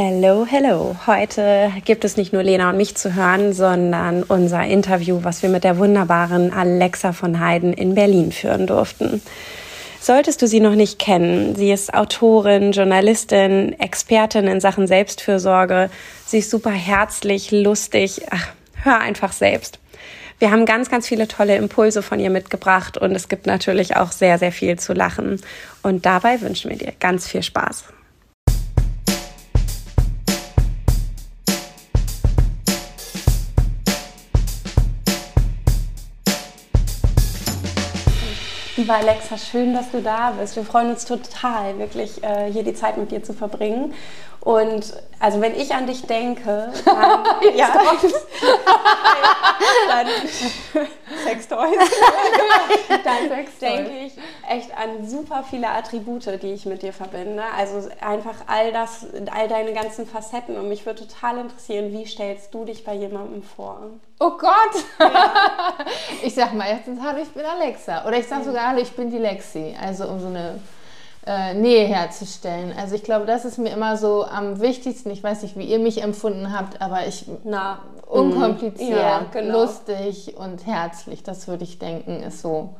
[0.00, 0.94] Hello, hello.
[1.08, 5.48] Heute gibt es nicht nur Lena und mich zu hören, sondern unser Interview, was wir
[5.48, 9.20] mit der wunderbaren Alexa von Heiden in Berlin führen durften.
[10.00, 15.90] Solltest du sie noch nicht kennen, sie ist Autorin, Journalistin, Expertin in Sachen Selbstfürsorge.
[16.24, 18.20] Sie ist super herzlich, lustig.
[18.30, 18.50] Ach,
[18.84, 19.80] hör einfach selbst.
[20.38, 24.12] Wir haben ganz, ganz viele tolle Impulse von ihr mitgebracht und es gibt natürlich auch
[24.12, 25.42] sehr, sehr viel zu lachen.
[25.82, 27.82] Und dabei wünschen wir dir ganz viel Spaß.
[38.88, 40.56] Liebe Alexa, schön, dass du da bist.
[40.56, 43.92] Wir freuen uns total, wirklich äh, hier die Zeit mit dir zu verbringen.
[44.40, 47.24] Und also wenn ich an dich denke, dann,
[47.54, 47.72] ja,
[49.88, 50.06] dann
[51.24, 51.90] Sextoys.
[53.04, 54.12] dann Sex denke ich
[54.48, 57.42] echt an super viele Attribute, die ich mit dir verbinde.
[57.56, 60.56] Also einfach all das, all deine ganzen Facetten.
[60.56, 63.80] Und mich würde total interessieren, wie stellst du dich bei jemandem vor?
[64.20, 64.84] Oh Gott!
[65.00, 65.74] Ja.
[66.22, 68.06] ich sag mal erstens, hallo, ich bin Alexa.
[68.06, 69.76] Oder ich sag sogar, hallo, ich bin die Lexi.
[69.80, 70.60] Also um so eine
[71.28, 72.72] äh, Nähe herzustellen.
[72.76, 75.10] Also ich glaube, das ist mir immer so am wichtigsten.
[75.10, 79.60] Ich weiß nicht, wie ihr mich empfunden habt, aber ich Na, unkompliziert, ja, genau.
[79.60, 81.22] lustig und herzlich.
[81.22, 82.70] Das würde ich denken, ist so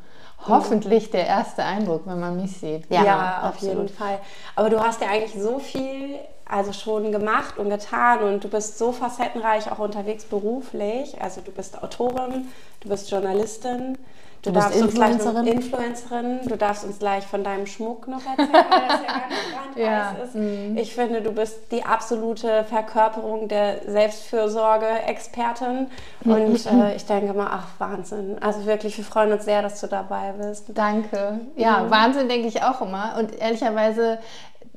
[0.47, 2.91] hoffentlich der erste Eindruck, wenn man mich sieht.
[2.91, 4.19] Ja, ja auf jeden Fall.
[4.57, 8.79] Aber du hast ja eigentlich so viel also schon gemacht und getan und du bist
[8.79, 11.21] so facettenreich auch unterwegs beruflich.
[11.21, 12.49] Also du bist Autorin,
[12.81, 13.99] du bist Journalistin.
[14.43, 15.17] Du, du darfst Influencerin.
[15.17, 16.41] uns gleich Influencerin.
[16.47, 20.15] Du darfst uns gleich von deinem Schmuck noch erzählen, weil das ja ganz, ganz ja.
[20.23, 20.37] ist.
[20.37, 20.77] Mhm.
[20.77, 25.89] Ich finde, du bist die absolute Verkörperung der Selbstfürsorge-Expertin.
[26.25, 28.37] Und äh, ich denke mal, ach, Wahnsinn.
[28.41, 30.67] Also wirklich, wir freuen uns sehr, dass du dabei bist.
[30.69, 31.41] Danke.
[31.57, 31.91] Ja, mhm.
[31.91, 33.17] Wahnsinn denke ich auch immer.
[33.19, 34.21] Und ehrlicherweise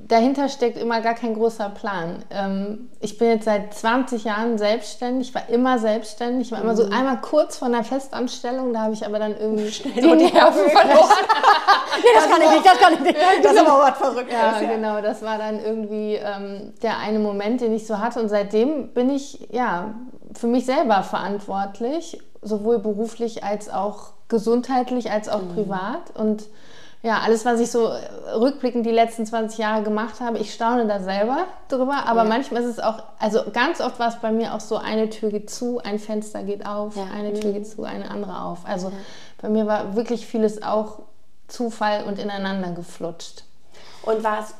[0.07, 2.23] dahinter steckt immer gar kein großer Plan.
[2.29, 6.75] Ähm, ich bin jetzt seit 20 Jahren selbstständig, ich war immer selbstständig, ich war immer
[6.75, 6.93] so mhm.
[6.93, 11.09] einmal kurz vor einer Festanstellung, da habe ich aber dann irgendwie Schnell die Nerven verloren.
[11.97, 13.17] nee, das, das kann ich nicht, das kann ich nicht.
[13.43, 14.33] Das ist aber was Verrücktes.
[14.33, 18.19] Ja, ja, genau, das war dann irgendwie ähm, der eine Moment, den ich so hatte
[18.19, 19.93] und seitdem bin ich ja
[20.33, 25.53] für mich selber verantwortlich, sowohl beruflich als auch gesundheitlich als auch mhm.
[25.53, 26.45] privat und
[27.03, 27.91] ja, alles, was ich so
[28.35, 32.05] rückblickend die letzten 20 Jahre gemacht habe, ich staune da selber drüber.
[32.05, 32.29] Aber ja.
[32.29, 35.31] manchmal ist es auch, also ganz oft war es bei mir auch so, eine Tür
[35.31, 37.07] geht zu, ein Fenster geht auf, ja.
[37.13, 38.59] eine Tür geht zu, eine andere auf.
[38.65, 38.95] Also ja.
[39.41, 40.99] bei mir war wirklich vieles auch
[41.47, 43.45] Zufall und ineinander geflutscht.
[44.03, 44.53] Und war es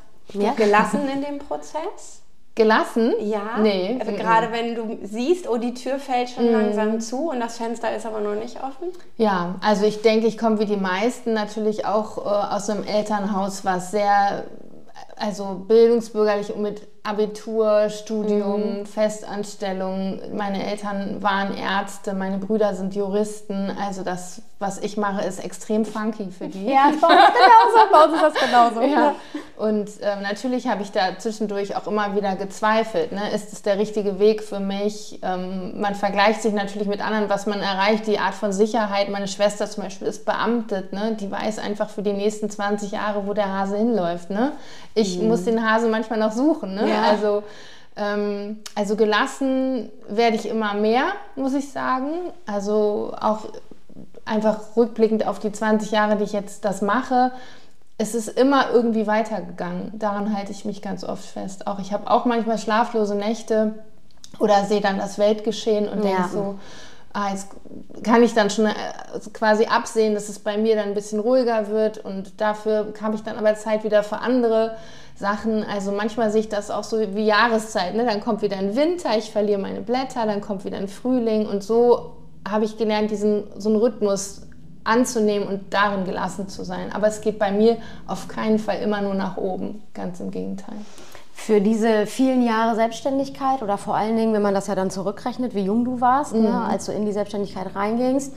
[0.55, 2.20] gelassen in dem Prozess?
[2.55, 3.13] Gelassen?
[3.21, 3.57] Ja.
[3.61, 3.97] Nee.
[3.99, 6.53] Also gerade wenn du siehst, oh, die Tür fällt schon mm.
[6.53, 8.89] langsam zu und das Fenster ist aber noch nicht offen?
[9.15, 13.63] Ja, also ich denke, ich komme wie die meisten natürlich auch äh, aus einem Elternhaus,
[13.63, 14.43] was sehr
[15.15, 18.85] also bildungsbürgerlich und mit Abitur, Studium, mhm.
[18.85, 20.19] Festanstellung.
[20.35, 23.75] Meine Eltern waren Ärzte, meine Brüder sind Juristen.
[23.83, 26.67] Also das, was ich mache, ist extrem funky für die.
[26.67, 27.91] Ja, bei uns genauso.
[27.91, 28.81] Bei uns ist das genauso.
[28.91, 29.15] Ja.
[29.57, 33.11] Und ähm, natürlich habe ich da zwischendurch auch immer wieder gezweifelt.
[33.11, 33.31] Ne?
[33.31, 35.19] Ist es der richtige Weg für mich?
[35.21, 39.09] Ähm, man vergleicht sich natürlich mit anderen, was man erreicht, die Art von Sicherheit.
[39.09, 40.93] Meine Schwester zum Beispiel ist beamtet.
[40.93, 41.15] Ne?
[41.19, 44.31] Die weiß einfach für die nächsten 20 Jahre, wo der Hase hinläuft.
[44.31, 44.51] Ne?
[44.93, 45.27] Ich mhm.
[45.27, 46.73] muss den Hasen manchmal noch suchen.
[46.73, 46.90] Ne?
[46.91, 47.03] Ja.
[47.03, 47.43] Also,
[47.95, 52.11] ähm, also gelassen werde ich immer mehr, muss ich sagen.
[52.45, 53.49] Also auch
[54.25, 57.31] einfach rückblickend auf die 20 Jahre, die ich jetzt das mache,
[57.97, 59.91] es ist immer irgendwie weitergegangen.
[59.99, 61.67] Daran halte ich mich ganz oft fest.
[61.67, 63.75] Auch ich habe auch manchmal schlaflose Nächte
[64.39, 66.15] oder sehe dann das Weltgeschehen und ja.
[66.15, 66.59] denke so,
[67.13, 67.47] ah, jetzt
[68.03, 68.73] kann ich dann schon äh,
[69.33, 73.23] quasi absehen, dass es bei mir dann ein bisschen ruhiger wird und dafür habe ich
[73.23, 74.75] dann aber Zeit wieder für andere
[75.15, 75.63] Sachen.
[75.63, 77.95] Also manchmal sehe ich das auch so wie Jahreszeit.
[77.95, 78.05] Ne?
[78.05, 81.63] Dann kommt wieder ein Winter, ich verliere meine Blätter, dann kommt wieder ein Frühling und
[81.63, 82.17] so
[82.47, 84.41] habe ich gelernt, diesen so einen Rhythmus
[84.83, 86.91] anzunehmen und darin gelassen zu sein.
[86.91, 87.77] Aber es geht bei mir
[88.07, 90.77] auf keinen Fall immer nur nach oben, ganz im Gegenteil.
[91.45, 95.55] Für diese vielen Jahre Selbstständigkeit oder vor allen Dingen, wenn man das ja dann zurückrechnet,
[95.55, 96.45] wie jung du warst, ne, mhm.
[96.45, 98.31] ne, als du in die Selbstständigkeit reingingst,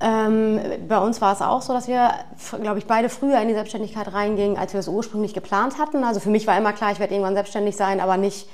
[0.00, 0.58] ähm,
[0.88, 2.10] bei uns war es auch so, dass wir,
[2.62, 6.02] glaube ich, beide früher in die Selbstständigkeit reingingen, als wir es ursprünglich geplant hatten.
[6.02, 8.48] Also für mich war immer klar, ich werde irgendwann selbstständig sein, aber nicht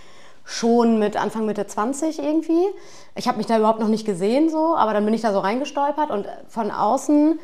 [0.44, 2.66] schon mit Anfang Mitte 20 irgendwie.
[3.14, 5.38] Ich habe mich da überhaupt noch nicht gesehen so, aber dann bin ich da so
[5.38, 7.38] reingestolpert und von außen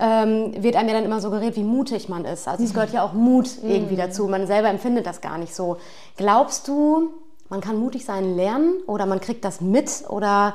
[0.00, 2.48] ähm, wird einem ja dann immer suggeriert, wie mutig man ist.
[2.48, 3.98] Also es gehört ja auch Mut irgendwie mhm.
[3.98, 4.26] dazu.
[4.26, 5.76] Man selber empfindet das gar nicht so.
[6.16, 7.10] Glaubst du,
[7.50, 10.54] man kann mutig sein lernen oder man kriegt das mit oder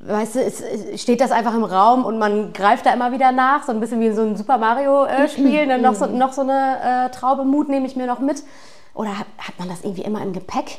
[0.00, 0.62] weißt du, es
[1.02, 4.00] steht das einfach im Raum und man greift da immer wieder nach, so ein bisschen
[4.00, 5.66] wie so ein Super Mario-Spiel.
[5.66, 5.78] Ne?
[5.78, 8.42] noch, so, noch so eine äh, Traube Mut nehme ich mir noch mit.
[8.94, 10.78] Oder hat, hat man das irgendwie immer im Gepäck?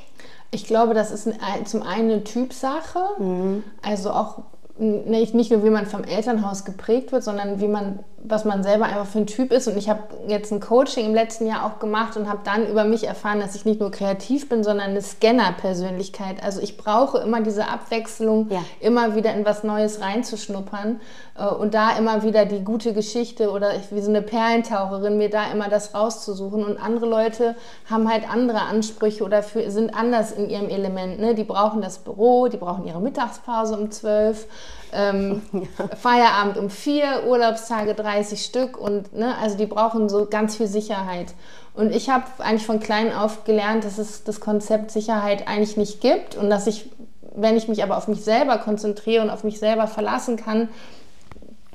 [0.51, 3.63] Ich glaube, das ist ein, zum einen eine Typsache, mhm.
[3.83, 4.43] also auch
[4.79, 8.85] nicht, nicht nur, wie man vom Elternhaus geprägt wird, sondern wie man, was man selber
[8.85, 9.67] einfach für ein Typ ist.
[9.67, 12.83] Und ich habe jetzt ein Coaching im letzten Jahr auch gemacht und habe dann über
[12.83, 16.43] mich erfahren, dass ich nicht nur kreativ bin, sondern eine Scanner-Persönlichkeit.
[16.43, 18.63] Also ich brauche immer diese Abwechslung, ja.
[18.79, 20.99] immer wieder in was Neues reinzuschnuppern
[21.37, 25.51] äh, und da immer wieder die gute Geschichte oder wie so eine Perlentaucherin, mir da
[25.51, 26.63] immer das rauszusuchen.
[26.63, 27.55] Und andere Leute
[27.89, 31.19] haben halt andere Ansprüche oder für, sind anders in ihrem Element.
[31.19, 31.35] Ne?
[31.35, 34.47] Die brauchen das Büro, die brauchen ihre Mittagspause um zwölf
[34.93, 35.95] ähm, ja.
[35.95, 41.33] Feierabend um vier, Urlaubstage 30 Stück und ne, also die brauchen so ganz viel Sicherheit.
[41.73, 46.01] Und ich habe eigentlich von klein auf gelernt, dass es das Konzept Sicherheit eigentlich nicht
[46.01, 46.89] gibt und dass ich,
[47.35, 50.69] wenn ich mich aber auf mich selber konzentriere und auf mich selber verlassen kann,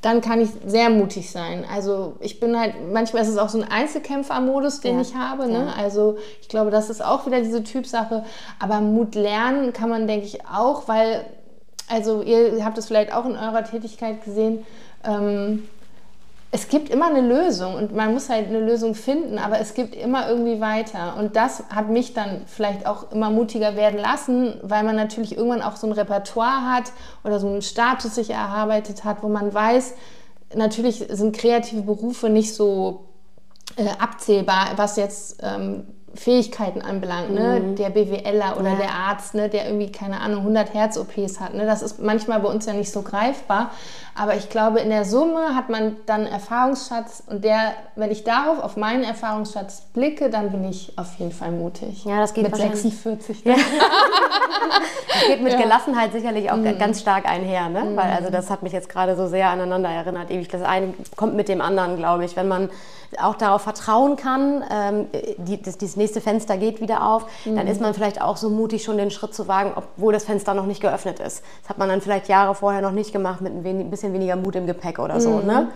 [0.04, 1.64] dann kann ich sehr mutig sein.
[1.72, 5.46] Also ich bin halt, manchmal ist es auch so ein Einzelkämpfermodus, den ja, ich habe.
[5.46, 5.72] Ne?
[5.74, 5.82] Ja.
[5.82, 8.24] Also ich glaube, das ist auch wieder diese Typsache.
[8.58, 11.24] Aber Mut lernen kann man, denke ich, auch, weil
[11.88, 14.64] also ihr habt es vielleicht auch in eurer Tätigkeit gesehen,
[15.04, 15.68] ähm,
[16.54, 19.96] es gibt immer eine Lösung und man muss halt eine Lösung finden, aber es gibt
[19.96, 21.16] immer irgendwie weiter.
[21.18, 25.62] Und das hat mich dann vielleicht auch immer mutiger werden lassen, weil man natürlich irgendwann
[25.62, 26.92] auch so ein Repertoire hat
[27.24, 29.94] oder so einen Status sich erarbeitet hat, wo man weiß,
[30.54, 33.06] natürlich sind kreative Berufe nicht so
[33.74, 37.60] äh, abzählbar, was jetzt ähm, Fähigkeiten anbelangt, ne?
[37.60, 37.76] Mhm.
[37.76, 38.76] der BWLer oder ja.
[38.76, 39.48] der Arzt, ne?
[39.48, 41.54] der irgendwie, keine Ahnung, 100 Herz-OPs hat.
[41.54, 41.66] Ne?
[41.66, 43.70] Das ist manchmal bei uns ja nicht so greifbar.
[44.16, 48.62] Aber ich glaube, in der Summe hat man dann Erfahrungsschatz und der, wenn ich darauf,
[48.62, 52.04] auf meinen Erfahrungsschatz blicke, dann bin ich auf jeden Fall mutig.
[52.04, 53.44] Ja, das geht mit 46.
[53.44, 53.56] Ne?
[55.08, 55.60] das geht mit ja.
[55.60, 56.78] Gelassenheit sicherlich auch mhm.
[56.78, 57.84] ganz stark einher, ne?
[57.84, 57.96] Mhm.
[57.96, 60.30] Weil also das hat mich jetzt gerade so sehr aneinander erinnert.
[60.30, 62.36] Ewig, das eine kommt mit dem anderen, glaube ich.
[62.36, 62.70] Wenn man
[63.20, 65.06] auch darauf vertrauen kann, ähm,
[65.38, 67.56] die, das, dieses nächste Fenster geht wieder auf, mhm.
[67.56, 70.54] dann ist man vielleicht auch so mutig, schon den Schritt zu wagen, obwohl das Fenster
[70.54, 71.42] noch nicht geöffnet ist.
[71.62, 74.56] Das hat man dann vielleicht Jahre vorher noch nicht gemacht mit ein bisschen weniger Mut
[74.56, 75.40] im Gepäck oder so.
[75.40, 75.62] Ne?
[75.62, 75.68] Mhm.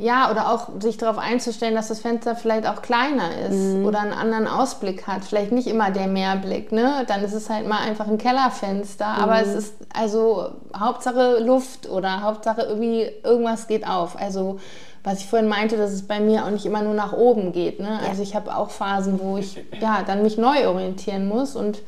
[0.00, 3.84] Ja, oder auch sich darauf einzustellen, dass das Fenster vielleicht auch kleiner ist mhm.
[3.84, 5.24] oder einen anderen Ausblick hat.
[5.24, 7.04] Vielleicht nicht immer der Meerblick, ne?
[7.08, 9.14] Dann ist es halt mal einfach ein Kellerfenster.
[9.16, 9.22] Mhm.
[9.22, 14.16] Aber es ist also Hauptsache Luft oder Hauptsache irgendwie irgendwas geht auf.
[14.16, 14.60] Also
[15.02, 17.80] was ich vorhin meinte, dass es bei mir auch nicht immer nur nach oben geht.
[17.80, 17.98] Ne?
[18.08, 21.56] Also ich habe auch Phasen, wo ich ja dann mich neu orientieren muss.
[21.56, 21.82] Und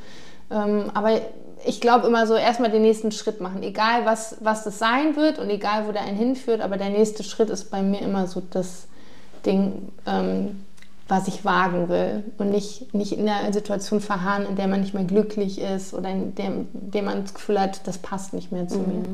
[0.51, 1.21] ähm, aber
[1.65, 3.63] ich glaube immer so, erstmal den nächsten Schritt machen.
[3.63, 7.23] Egal, was, was das sein wird und egal, wo der einen hinführt, aber der nächste
[7.23, 8.87] Schritt ist bei mir immer so das
[9.45, 10.65] Ding, ähm,
[11.09, 12.25] was ich wagen will.
[12.39, 16.11] Und nicht, nicht in der Situation verharren, in der man nicht mehr glücklich ist oder
[16.11, 18.87] in der, in der man das Gefühl hat, das passt nicht mehr zu mhm.
[18.87, 19.05] mir.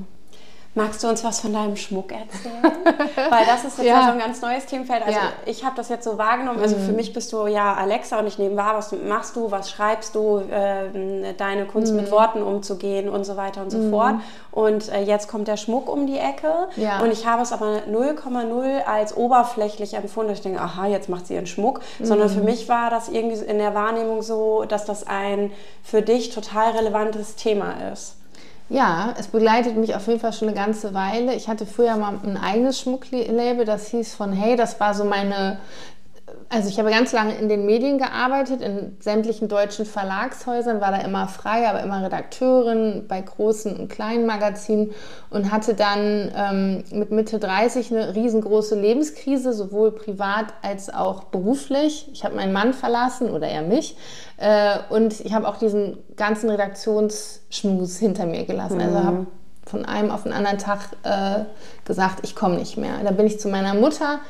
[0.77, 2.63] Magst du uns was von deinem Schmuck erzählen?
[3.31, 4.03] Weil das ist jetzt ja.
[4.05, 5.07] so ein ganz neues Themenfeld.
[5.07, 5.33] Also ja.
[5.47, 6.61] ich habe das jetzt so wahrgenommen.
[6.61, 6.97] Also für mhm.
[6.97, 10.41] mich bist du ja Alexa und ich nehme wahr, was machst du, was schreibst du,
[10.41, 12.01] äh, deine Kunst mhm.
[12.03, 13.91] mit Worten umzugehen und so weiter und so mhm.
[13.91, 14.15] fort.
[14.53, 17.01] Und äh, jetzt kommt der Schmuck um die Ecke ja.
[17.01, 20.35] und ich habe es aber 0,0 als oberflächlich empfunden.
[20.35, 21.81] Ich denke, aha, jetzt macht sie ihren Schmuck.
[22.03, 22.45] Sondern für mhm.
[22.45, 25.53] mich war das irgendwie in der Wahrnehmung so, dass das ein
[25.83, 28.16] für dich total relevantes Thema ist.
[28.69, 31.35] Ja, es begleitet mich auf jeden Fall schon eine ganze Weile.
[31.35, 35.59] Ich hatte früher mal ein eigenes Schmucklabel, das hieß von Hey, das war so meine
[36.49, 40.99] also ich habe ganz lange in den Medien gearbeitet, in sämtlichen deutschen Verlagshäusern, war da
[40.99, 44.93] immer frei, aber immer Redakteurin bei großen und kleinen Magazinen
[45.31, 52.09] und hatte dann ähm, mit Mitte 30 eine riesengroße Lebenskrise, sowohl privat als auch beruflich.
[52.13, 53.97] Ich habe meinen Mann verlassen oder er mich
[54.37, 58.81] äh, und ich habe auch diesen ganzen Redaktionsschmus hinter mir gelassen.
[58.81, 59.05] Also mhm.
[59.05, 59.27] Habe
[59.65, 61.45] von einem auf den anderen Tag äh,
[61.85, 62.95] gesagt, ich komme nicht mehr.
[63.05, 64.21] Da bin ich zu meiner Mutter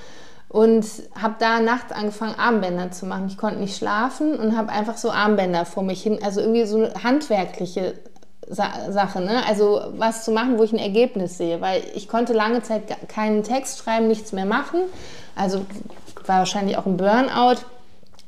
[0.48, 0.86] und
[1.20, 3.26] habe da nachts angefangen, Armbänder zu machen.
[3.26, 6.76] Ich konnte nicht schlafen und habe einfach so Armbänder vor mich hin, also irgendwie so
[6.76, 7.94] eine handwerkliche
[8.48, 9.44] Sa Sache, ne?
[9.48, 13.42] also was zu machen, wo ich ein Ergebnis sehe, weil ich konnte lange Zeit keinen
[13.42, 14.82] Text schreiben, nichts mehr machen,
[15.34, 15.66] also
[16.26, 17.60] war wahrscheinlich auch ein Burnout.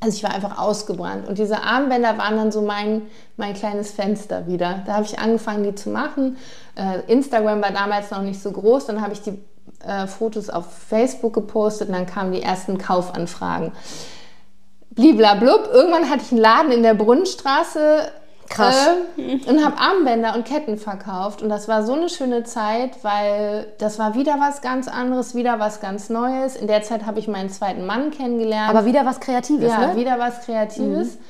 [0.00, 1.26] Also ich war einfach ausgebrannt.
[1.26, 3.02] Und diese Armbänder waren dann so mein,
[3.36, 4.82] mein kleines Fenster wieder.
[4.86, 6.36] Da habe ich angefangen, die zu machen.
[6.76, 8.86] Äh, Instagram war damals noch nicht so groß.
[8.86, 9.40] Dann habe ich die
[9.86, 13.72] äh, Fotos auf Facebook gepostet und dann kamen die ersten Kaufanfragen.
[14.90, 15.70] Bliblablub.
[15.72, 18.10] Irgendwann hatte ich einen Laden in der Brunnenstraße
[18.48, 18.88] Krass.
[19.16, 21.42] Äh, und habe Armbänder und Ketten verkauft.
[21.42, 25.58] Und das war so eine schöne Zeit, weil das war wieder was ganz anderes, wieder
[25.58, 26.56] was ganz Neues.
[26.56, 28.70] In der Zeit habe ich meinen zweiten Mann kennengelernt.
[28.70, 29.96] Aber wieder was Kreatives, ja, ne?
[29.96, 31.16] wieder was Kreatives.
[31.16, 31.20] Mhm.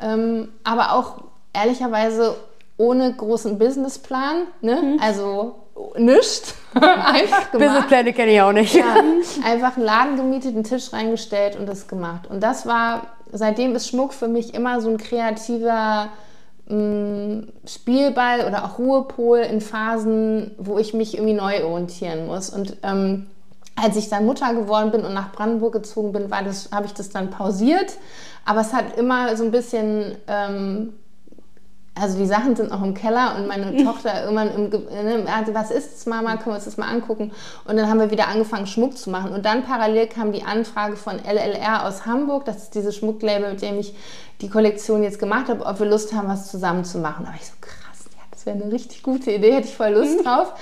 [0.00, 2.36] Ähm, aber auch ehrlicherweise
[2.76, 4.46] ohne großen Businessplan.
[4.62, 4.76] Ne?
[4.76, 5.00] Mhm.
[5.00, 5.56] Also
[5.98, 6.54] nichts.
[6.74, 7.52] einfach gemacht.
[7.52, 8.74] Businesspläne kenne ich auch nicht.
[8.74, 8.96] Ja,
[9.44, 12.28] einfach einen Laden gemietet, einen Tisch reingestellt und das gemacht.
[12.28, 16.08] Und das war, seitdem ist Schmuck für mich immer so ein kreativer
[16.68, 22.50] mh, Spielball oder auch Ruhepol in Phasen, wo ich mich irgendwie neu orientieren muss.
[22.50, 23.26] Und ähm,
[23.76, 27.30] als ich dann Mutter geworden bin und nach Brandenburg gezogen bin, habe ich das dann
[27.30, 27.92] pausiert.
[28.44, 30.94] Aber es hat immer so ein bisschen ähm,
[31.94, 35.70] also die Sachen sind auch im Keller und meine Tochter irgendwann im, ne, also was
[35.70, 37.32] ist das, Mama, können wir uns das mal angucken?
[37.66, 39.32] Und dann haben wir wieder angefangen, Schmuck zu machen.
[39.32, 43.62] Und dann parallel kam die Anfrage von LLR aus Hamburg, das ist dieses Schmucklabel, mit
[43.62, 43.94] dem ich
[44.40, 47.26] die Kollektion jetzt gemacht habe, ob wir Lust haben, was zusammen zu machen.
[47.26, 50.18] Aber ich so, krass, ja, das wäre eine richtig gute Idee, hätte ich voll Lust
[50.24, 50.54] drauf.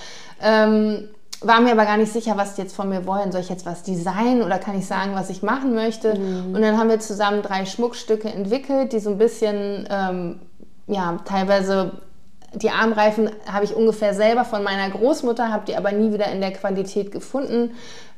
[0.43, 1.09] Ähm,
[1.43, 3.33] war mir aber gar nicht sicher, was die jetzt von mir wollen.
[3.33, 6.19] Soll ich jetzt was designen oder kann ich sagen, was ich machen möchte?
[6.19, 6.55] Mhm.
[6.55, 10.41] Und dann haben wir zusammen drei Schmuckstücke entwickelt, die so ein bisschen ähm,
[10.91, 11.93] ja, teilweise
[12.55, 16.41] die Armreifen habe ich ungefähr selber von meiner Großmutter, habe die aber nie wieder in
[16.41, 17.71] der Qualität gefunden.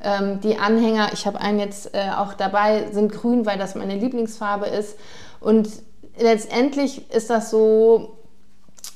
[0.03, 3.95] Ähm, die Anhänger, ich habe einen jetzt äh, auch dabei, sind grün, weil das meine
[3.95, 4.97] Lieblingsfarbe ist.
[5.39, 5.69] Und
[6.17, 8.17] letztendlich ist das so,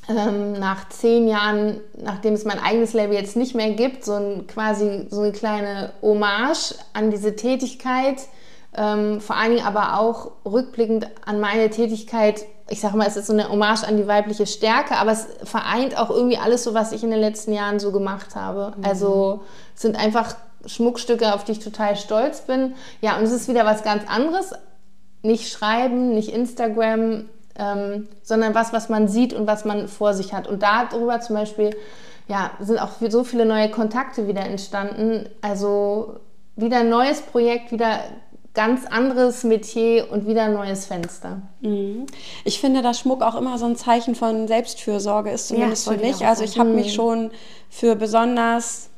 [0.09, 4.47] ähm, nach zehn Jahren, nachdem es mein eigenes Label jetzt nicht mehr gibt, so ein,
[4.47, 8.21] quasi so eine kleine Hommage an diese Tätigkeit,
[8.75, 13.27] ähm, vor allen Dingen aber auch rückblickend an meine Tätigkeit ich sage mal, es ist
[13.27, 16.91] so eine Hommage an die weibliche Stärke, aber es vereint auch irgendwie alles so, was
[16.91, 18.73] ich in den letzten Jahren so gemacht habe.
[18.77, 18.85] Mhm.
[18.85, 19.41] Also
[19.75, 22.75] es sind einfach Schmuckstücke, auf die ich total stolz bin.
[23.01, 24.53] Ja, und es ist wieder was ganz anderes.
[25.21, 27.25] Nicht schreiben, nicht Instagram,
[27.57, 30.47] ähm, sondern was, was man sieht und was man vor sich hat.
[30.47, 31.75] Und darüber zum Beispiel,
[32.27, 35.29] ja, sind auch so viele neue Kontakte wieder entstanden.
[35.41, 36.19] Also
[36.55, 37.99] wieder ein neues Projekt, wieder
[38.57, 41.43] ganz anderes Metier und wieder ein neues Fenster.
[41.61, 42.07] Mhm.
[42.43, 45.99] Ich finde, dass Schmuck auch immer so ein Zeichen von Selbstfürsorge ist, zumindest ja, für
[45.99, 46.25] mich.
[46.25, 46.95] Also ich habe mich mhm.
[46.95, 47.31] schon
[47.69, 48.89] für besonders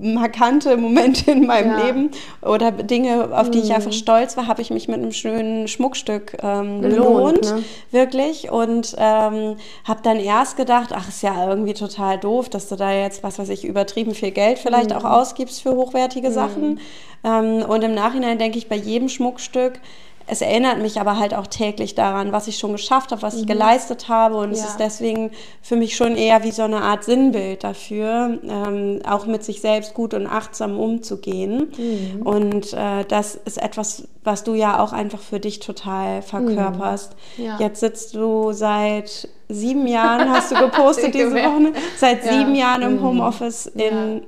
[0.00, 1.86] markante Momente in meinem ja.
[1.86, 2.10] Leben
[2.42, 3.76] oder Dinge, auf die ich mhm.
[3.76, 7.64] einfach stolz war, habe ich mich mit einem schönen Schmuckstück ähm, belohnt, ne?
[7.90, 8.50] wirklich.
[8.50, 12.92] Und ähm, habe dann erst gedacht, ach, ist ja irgendwie total doof, dass du da
[12.92, 14.96] jetzt, was weiß ich, übertrieben viel Geld vielleicht mhm.
[14.96, 16.34] auch ausgibst für hochwertige mhm.
[16.34, 16.80] Sachen.
[17.24, 19.80] Ähm, und im Nachhinein denke ich bei jedem Schmuckstück,
[20.26, 23.40] es erinnert mich aber halt auch täglich daran, was ich schon geschafft habe, was mhm.
[23.40, 24.36] ich geleistet habe.
[24.36, 24.58] Und ja.
[24.58, 29.26] es ist deswegen für mich schon eher wie so eine Art Sinnbild dafür, ähm, auch
[29.26, 31.72] mit sich selbst gut und achtsam umzugehen.
[31.76, 32.22] Mhm.
[32.22, 37.16] Und äh, das ist etwas, was du ja auch einfach für dich total verkörperst.
[37.36, 37.44] Mhm.
[37.44, 37.58] Ja.
[37.58, 42.32] Jetzt sitzt du seit sieben Jahren, hast du gepostet diese Woche, seit ja.
[42.32, 43.02] sieben Jahren im mhm.
[43.02, 44.22] Homeoffice in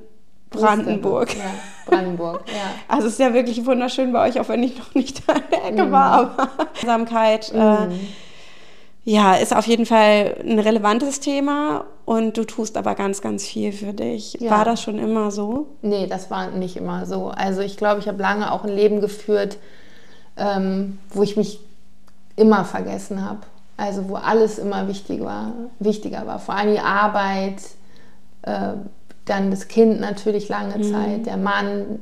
[0.51, 1.35] Brandenburg.
[1.87, 2.55] Brandenburg, ja.
[2.89, 5.65] Also es ist ja wirklich wunderschön bei euch, auch wenn ich noch nicht an der
[5.67, 5.93] Ecke mhm.
[5.93, 6.13] war.
[6.13, 6.49] Aber
[6.81, 7.93] Einsamkeit äh, mhm.
[7.93, 7.99] äh,
[9.05, 13.73] ja, ist auf jeden Fall ein relevantes Thema und du tust aber ganz, ganz viel
[13.73, 14.35] für dich.
[14.41, 14.51] Ja.
[14.51, 15.67] War das schon immer so?
[15.83, 17.29] Nee, das war nicht immer so.
[17.29, 19.59] Also ich glaube, ich habe lange auch ein Leben geführt,
[20.39, 21.61] ähm, wo ich mich
[22.37, 23.41] immer vergessen habe.
[23.77, 26.39] Also wo alles immer wichtig war, wichtiger war.
[26.39, 27.61] Vor allem die Arbeit,
[28.43, 28.75] äh,
[29.25, 30.83] dann das Kind natürlich lange mhm.
[30.83, 32.01] Zeit, der Mann,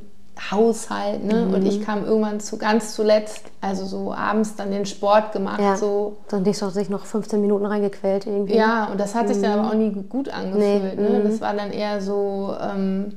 [0.51, 1.47] Haushalt, ne?
[1.47, 1.55] Mhm.
[1.55, 5.61] Und ich kam irgendwann zu ganz zuletzt, also so abends dann den Sport gemacht.
[5.61, 5.77] Ja.
[5.77, 6.17] So.
[6.29, 8.57] Dann dich sich noch 15 Minuten reingequält irgendwie.
[8.57, 9.35] Ja, und das hat mhm.
[9.35, 9.59] sich dann mhm.
[9.59, 10.99] aber auch nie gut angefühlt.
[10.99, 11.03] Nee.
[11.03, 11.19] Ne?
[11.21, 11.25] Mhm.
[11.25, 13.13] Das war dann eher so, ähm,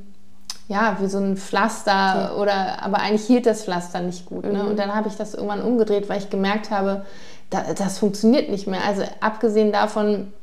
[0.68, 2.42] ja, wie so ein Pflaster okay.
[2.42, 4.46] oder, aber eigentlich hielt das Pflaster nicht gut.
[4.46, 4.64] Ne?
[4.64, 4.70] Mhm.
[4.70, 7.06] Und dann habe ich das irgendwann umgedreht, weil ich gemerkt habe,
[7.50, 8.82] da, das funktioniert nicht mehr.
[8.86, 10.34] Also abgesehen davon,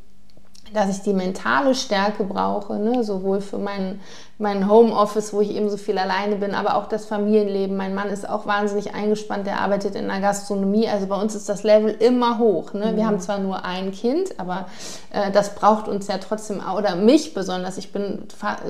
[0.75, 3.05] dass ich die mentale Stärke brauche, ne?
[3.05, 4.01] sowohl für mein,
[4.39, 7.77] mein Homeoffice, wo ich eben so viel alleine bin, aber auch das Familienleben.
[7.77, 10.89] Mein Mann ist auch wahnsinnig eingespannt, der arbeitet in der Gastronomie.
[10.89, 12.73] Also bei uns ist das Level immer hoch.
[12.73, 12.93] Ne?
[12.93, 12.97] Mhm.
[12.97, 14.67] Wir haben zwar nur ein Kind, aber
[15.13, 17.79] äh, das braucht uns ja trotzdem, oder mich besonders.
[17.79, 18.25] Ich bin,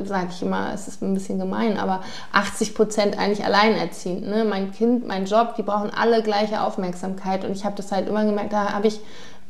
[0.05, 2.01] sage ich immer, es ist ein bisschen gemein, aber
[2.33, 4.29] 80 Prozent eigentlich alleinerziehend.
[4.29, 4.45] Ne?
[4.45, 7.45] Mein Kind, mein Job, die brauchen alle gleiche Aufmerksamkeit.
[7.45, 9.01] Und ich habe das halt immer gemerkt, da habe ich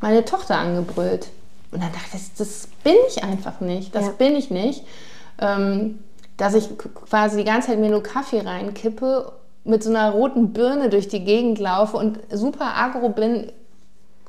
[0.00, 1.28] meine Tochter angebrüllt.
[1.72, 3.94] Und dann dachte ich, das bin ich einfach nicht.
[3.94, 4.12] Das ja.
[4.12, 4.84] bin ich nicht.
[5.40, 5.98] Ähm,
[6.36, 9.32] dass ich quasi die ganze Zeit mir nur Kaffee reinkippe,
[9.64, 13.52] mit so einer roten Birne durch die Gegend laufe und super agro bin.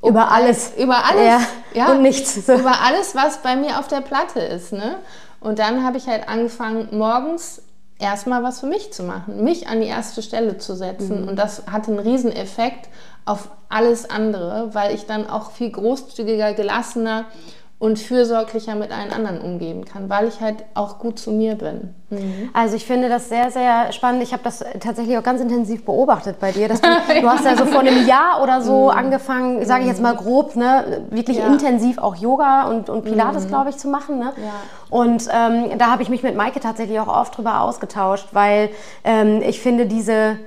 [0.04, 0.74] Über alles.
[0.78, 1.26] Über alles.
[1.26, 1.42] Ja.
[1.74, 1.92] ja.
[1.92, 2.46] Und nichts.
[2.46, 2.54] So.
[2.60, 4.74] Über alles, was bei mir auf der Platte ist.
[4.74, 4.98] Ne?
[5.40, 7.62] Und dann habe ich halt angefangen, morgens
[8.00, 11.24] erstmal was für mich zu machen, mich an die erste Stelle zu setzen.
[11.24, 11.28] Mhm.
[11.30, 12.90] Und das hatte einen riesen Effekt
[13.26, 17.26] auf alles andere, weil ich dann auch viel großzügiger, gelassener
[17.84, 21.94] und fürsorglicher mit allen anderen umgehen kann, weil ich halt auch gut zu mir bin.
[22.12, 22.50] Mhm.
[22.54, 24.24] Also ich finde das sehr, sehr spannend.
[24.24, 26.70] Ich habe das tatsächlich auch ganz intensiv beobachtet bei dir.
[26.70, 26.88] Dass du,
[27.22, 28.98] du hast ja so vor einem Jahr oder so mhm.
[28.98, 31.48] angefangen, sage ich jetzt mal grob, ne, wirklich ja.
[31.48, 33.48] intensiv auch Yoga und, und Pilates, mhm.
[33.50, 34.18] glaube ich, zu machen.
[34.18, 34.32] Ne?
[34.38, 34.54] Ja.
[34.90, 38.70] Und ähm, da habe ich mich mit Maike tatsächlich auch oft drüber ausgetauscht, weil
[39.04, 40.38] ähm, ich finde diese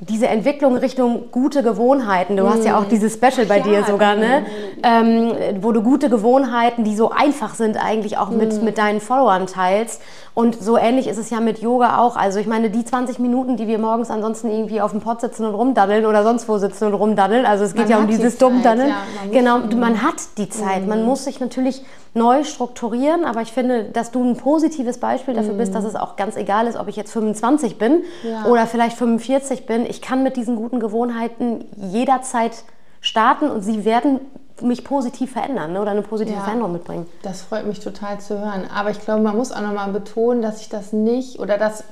[0.00, 2.36] diese Entwicklung Richtung gute Gewohnheiten.
[2.36, 2.48] Du mm.
[2.50, 2.90] hast ja auch mhm.
[2.90, 4.44] dieses Special bei ja, dir sogar, ne?
[4.82, 8.36] Ähm, wo du gute Gewohnheiten, die so einfach sind, eigentlich auch mm.
[8.36, 8.64] mit, mhm.
[8.64, 10.02] mit deinen Followern teilst.
[10.34, 12.16] Und so ähnlich ist es ja mit Yoga auch.
[12.16, 15.46] Also ich meine, die 20 Minuten, die wir morgens ansonsten irgendwie auf dem Pott sitzen
[15.46, 18.36] und rumdaddeln oder sonst wo sitzen und rumdaddeln, also es geht man ja um dieses
[18.36, 18.90] Dummdaddeln.
[18.90, 18.96] Ja,
[19.32, 20.86] genau, man hat die Zeit.
[20.86, 21.82] Man muss sich natürlich
[22.16, 26.16] neu strukturieren, aber ich finde, dass du ein positives Beispiel dafür bist, dass es auch
[26.16, 28.46] ganz egal ist, ob ich jetzt 25 bin ja.
[28.46, 29.86] oder vielleicht 45 bin.
[29.86, 32.64] Ich kann mit diesen guten Gewohnheiten jederzeit
[33.00, 34.20] starten und sie werden
[34.62, 35.82] mich positiv verändern ne?
[35.82, 37.06] oder eine positive ja, Veränderung mitbringen.
[37.22, 38.64] Das freut mich total zu hören.
[38.74, 41.84] Aber ich glaube, man muss auch nochmal betonen, dass ich das nicht oder dass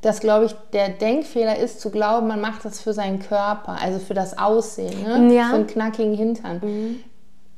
[0.00, 3.98] das, glaube ich, der Denkfehler ist, zu glauben, man macht das für seinen Körper, also
[3.98, 5.34] für das Aussehen, ne?
[5.34, 5.48] ja.
[5.48, 6.60] für einen knackigen Hintern.
[6.62, 7.04] Mhm.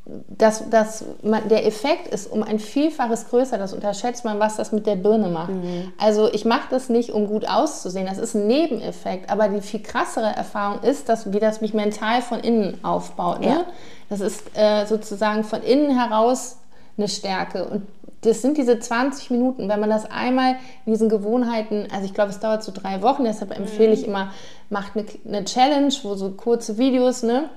[0.05, 4.85] Das, das, der Effekt ist um ein Vielfaches größer, das unterschätzt man, was das mit
[4.85, 5.53] der Birne macht.
[5.53, 5.93] Mhm.
[5.97, 9.81] Also ich mache das nicht, um gut auszusehen, das ist ein Nebeneffekt, aber die viel
[9.81, 13.41] krassere Erfahrung ist, dass, wie das mich mental von innen aufbaut.
[13.41, 13.47] Ne?
[13.47, 13.65] Ja.
[14.09, 16.57] Das ist äh, sozusagen von innen heraus
[16.99, 17.65] eine Stärke.
[17.65, 17.87] Und
[18.23, 22.31] das sind diese 20 Minuten, wenn man das einmal in diesen Gewohnheiten, also ich glaube,
[22.31, 24.09] es dauert so drei Wochen, deshalb empfehle ich mhm.
[24.09, 24.33] immer,
[24.71, 27.51] macht eine, eine Challenge, wo so kurze Videos, ne?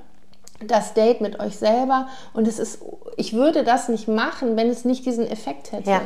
[0.60, 2.08] Das Date mit euch selber.
[2.34, 2.80] Und es ist,
[3.18, 5.90] ich würde das nicht machen, wenn es nicht diesen Effekt hätte.
[5.90, 6.02] Ja.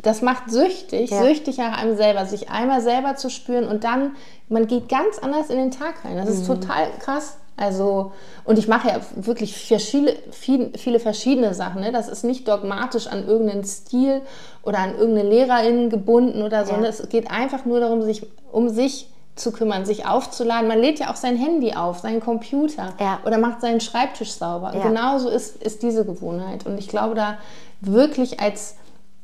[0.00, 1.22] Das macht süchtig, ja.
[1.22, 4.14] süchtig nach einem selber, sich einmal selber zu spüren und dann,
[4.48, 6.16] man geht ganz anders in den Tag rein.
[6.16, 6.60] Das ist mhm.
[6.60, 7.38] total krass.
[7.56, 8.12] Also,
[8.44, 11.80] und ich mache ja wirklich viele, viele, viele verschiedene Sachen.
[11.80, 11.90] Ne?
[11.90, 14.22] Das ist nicht dogmatisch an irgendeinen Stil
[14.62, 16.74] oder an irgendeine Lehrerin gebunden oder so.
[16.74, 16.84] Ja.
[16.84, 19.08] Es geht einfach nur darum, sich um sich
[19.38, 20.68] zu kümmern, sich aufzuladen.
[20.68, 23.20] Man lädt ja auch sein Handy auf, seinen Computer ja.
[23.24, 24.72] oder macht seinen Schreibtisch sauber.
[24.74, 24.82] Ja.
[24.82, 26.66] Genauso ist, ist diese Gewohnheit.
[26.66, 27.38] Und ich glaube, da
[27.80, 28.76] wirklich als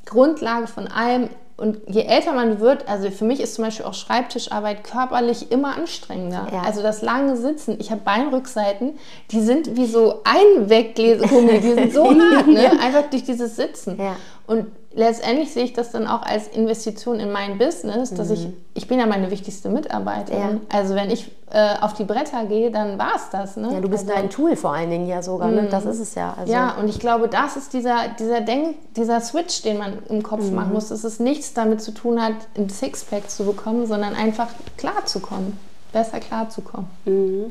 [0.05, 3.95] Grundlage von allem und je älter man wird, also für mich ist zum Beispiel auch
[3.95, 6.49] Schreibtischarbeit körperlich immer anstrengender.
[6.53, 6.63] Ja.
[6.63, 8.99] Also das lange Sitzen, ich habe Beinrückseiten,
[9.31, 12.73] die sind wie so Einweggummi, die sind so hart, ne?
[12.81, 13.97] einfach durch dieses Sitzen.
[14.01, 14.17] Ja.
[14.47, 18.35] Und letztendlich sehe ich das dann auch als Investition in mein Business, dass mhm.
[18.35, 20.61] ich, ich bin ja meine wichtigste Mitarbeiterin.
[20.71, 20.77] Ja.
[20.77, 23.57] Also wenn ich äh, auf die Bretter gehe, dann war es das.
[23.57, 23.73] Ne?
[23.73, 25.55] Ja, du bist also, dein Tool vor allen Dingen ja sogar, mhm.
[25.55, 25.69] ne?
[25.71, 26.35] das ist es ja.
[26.39, 26.53] Also.
[26.53, 30.43] Ja, und ich glaube, das ist dieser, dieser Denk, dieser Switch, den man im Kopf
[30.43, 30.55] mhm.
[30.55, 34.49] machen muss, dass es nichts damit zu tun hat, ein Sixpack zu bekommen, sondern einfach
[34.77, 35.59] klarzukommen,
[35.93, 36.91] besser klarzukommen.
[37.07, 37.51] Mhm.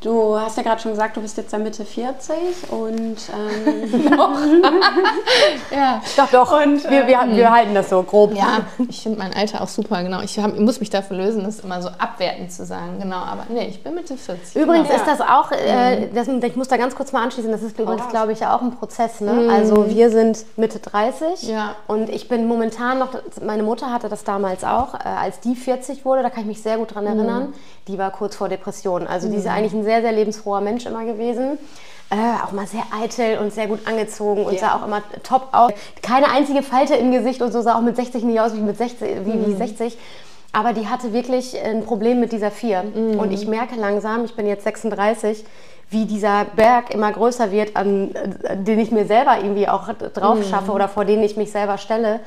[0.00, 2.34] Du hast ja gerade schon gesagt, du bist jetzt ja Mitte 40
[2.70, 4.40] und ähm, noch.
[5.70, 6.52] ja, doch, doch.
[6.52, 8.34] Und, wir, wir, wir, ähm, halten das so grob.
[8.34, 10.22] Ja, ich finde mein Alter auch super, genau.
[10.22, 12.98] Ich, hab, ich muss mich dafür lösen, das immer so abwertend zu sagen.
[12.98, 14.56] Genau, aber nee, ich bin Mitte 40.
[14.56, 15.00] Übrigens genau.
[15.00, 16.14] ist das auch, äh, mhm.
[16.14, 18.70] das, ich muss da ganz kurz mal anschließen, das ist übrigens, glaube ich, auch ein
[18.70, 19.20] Prozess.
[19.20, 19.32] Ne?
[19.34, 19.50] Mhm.
[19.50, 21.74] Also wir sind Mitte 30 ja.
[21.88, 23.10] und ich bin momentan noch,
[23.44, 26.62] meine Mutter hatte das damals auch, äh, als die 40 wurde, da kann ich mich
[26.62, 27.18] sehr gut dran mhm.
[27.18, 27.54] erinnern, mhm.
[27.86, 29.06] die war kurz vor Depression.
[29.06, 29.50] Also die ist mhm.
[29.50, 31.58] eigentlich ein sehr, sehr lebensfroher Mensch immer gewesen.
[32.12, 34.60] Äh, auch mal sehr eitel und sehr gut angezogen und yeah.
[34.60, 35.70] sah auch immer top aus.
[36.02, 38.76] Keine einzige Falte im Gesicht und so sah auch mit 60 nicht aus wie mit
[38.76, 39.46] 60, wie, mm.
[39.46, 39.94] wie 60.
[39.94, 39.98] Mhm.
[40.52, 42.82] Aber die hatte wirklich ein Problem mit dieser 4.
[42.82, 43.20] Mm.
[43.20, 45.44] Und ich merke langsam, ich bin jetzt 36,
[45.90, 48.10] wie dieser Berg immer größer wird, an,
[48.48, 50.44] an den ich mir selber irgendwie auch drauf mhm.
[50.50, 50.74] schaffe mm.
[50.74, 52.18] oder vor denen ich mich selber stelle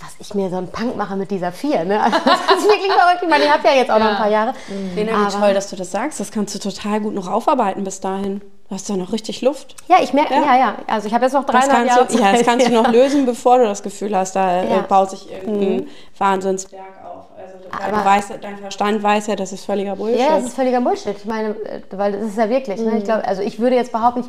[0.00, 1.84] was ich mir so einen Punk mache mit dieser vier.
[1.84, 2.00] Ne?
[2.02, 3.22] Also das ist wirklich verrückt.
[3.22, 4.04] Ich meine, ich habe ja jetzt auch ja.
[4.04, 4.54] noch ein paar Jahre.
[4.68, 4.94] Mhm.
[4.94, 6.20] Lena, wie toll, dass du das sagst.
[6.20, 8.40] Das kannst du total gut noch aufarbeiten bis dahin.
[8.68, 9.76] Du hast doch noch richtig Luft.
[9.88, 10.40] Ja, ich merke, ja.
[10.40, 10.74] ja, ja.
[10.86, 13.58] Also ich habe jetzt noch dreieinhalb Jahre du, Ja, das kannst du noch lösen, bevor
[13.58, 14.80] du das Gefühl hast, da äh, ja.
[14.80, 15.86] baut sich irgendein mhm.
[16.16, 17.26] Wahnsinnsberg auf.
[17.70, 20.20] Also weißt, dein Verstand weiß ja, das ist völliger Bullshit.
[20.20, 21.16] Ja, das ist völliger Bullshit.
[21.16, 22.80] Ich meine, äh, weil das ist ja wirklich.
[22.80, 22.86] Mhm.
[22.86, 22.98] Ne?
[22.98, 24.26] Ich glaube, also ich würde jetzt behaupten, ich,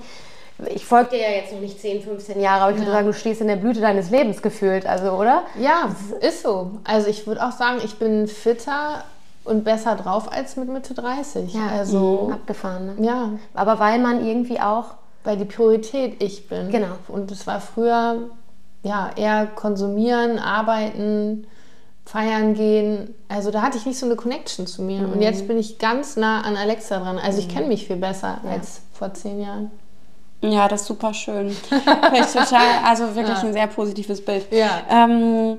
[0.74, 3.14] ich folge dir ja jetzt noch nicht 10, 15 Jahre, aber ich würde sagen, du
[3.14, 5.44] stehst in der Blüte deines Lebens gefühlt, also oder?
[5.60, 6.72] Ja, ist so.
[6.84, 9.04] Also ich würde auch sagen, ich bin fitter
[9.44, 11.54] und besser drauf als mit Mitte 30.
[11.54, 12.34] Ja, also mhm.
[12.34, 12.96] abgefahren.
[12.98, 13.06] Ne?
[13.06, 13.30] Ja.
[13.54, 16.70] Aber weil man irgendwie auch weil die Priorität ich bin.
[16.70, 16.96] Genau.
[17.08, 18.30] Und es war früher
[18.84, 21.48] ja eher konsumieren, arbeiten,
[22.06, 23.16] feiern gehen.
[23.30, 25.02] Also da hatte ich nicht so eine Connection zu mir.
[25.02, 25.14] Mhm.
[25.14, 27.18] Und jetzt bin ich ganz nah an Alexa dran.
[27.18, 27.52] Also ich mhm.
[27.52, 28.52] kenne mich viel besser ja.
[28.52, 29.72] als vor zehn Jahren.
[30.44, 31.56] Ja, das ist super schön.
[31.70, 33.44] total, also wirklich ja.
[33.44, 34.46] ein sehr positives Bild.
[34.52, 34.82] Ja.
[34.90, 35.58] Ähm,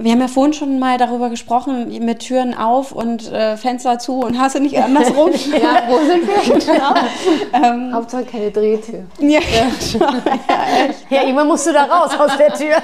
[0.00, 4.20] wir haben ja vorhin schon mal darüber gesprochen, mit Türen auf und äh, Fenster zu
[4.20, 5.30] und hast du nicht andersrum.
[5.52, 6.58] ja, wo sind wir?
[6.74, 6.94] genau.
[7.52, 9.06] ähm, Hauptsache keine Drehtür.
[9.18, 9.66] Ja, ja.
[9.98, 12.76] ja, ja, irgendwann musst du da raus aus der Tür.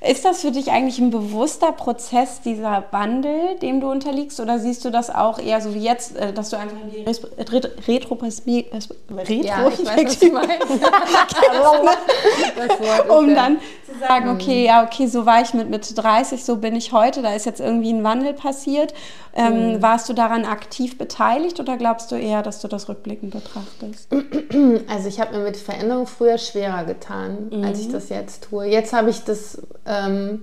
[0.00, 4.38] Ist das für dich eigentlich ein bewusster Prozess, dieser Wandel, dem du unterliegst?
[4.38, 7.04] Oder siehst du das auch eher so wie jetzt, äh, dass du einfach in die
[7.90, 8.78] Retroperspektive
[9.10, 10.20] Retro ja, ich weiß,
[12.80, 14.34] was um dann zu sagen, mhm.
[14.34, 17.46] okay, ja, okay, so war ich mit Mitte 30, so bin ich heute, da ist
[17.46, 18.94] jetzt irgendwie ein Wandel passiert.
[19.34, 19.82] Ähm, mhm.
[19.82, 24.08] Warst du daran aktiv beteiligt oder glaubst du eher, dass du das rückblickend betrachtest?
[24.88, 27.64] Also ich habe mir mit Veränderung früher schwerer getan, mhm.
[27.64, 28.66] als ich das jetzt tue.
[28.66, 30.42] Jetzt habe ich das ähm,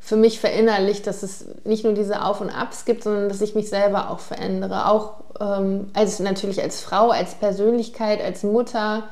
[0.00, 3.54] für mich verinnerlicht, dass es nicht nur diese Auf und Abs gibt, sondern dass ich
[3.54, 4.88] mich selber auch verändere.
[4.88, 9.04] Auch ähm, also natürlich als Frau, als Persönlichkeit, als Mutter,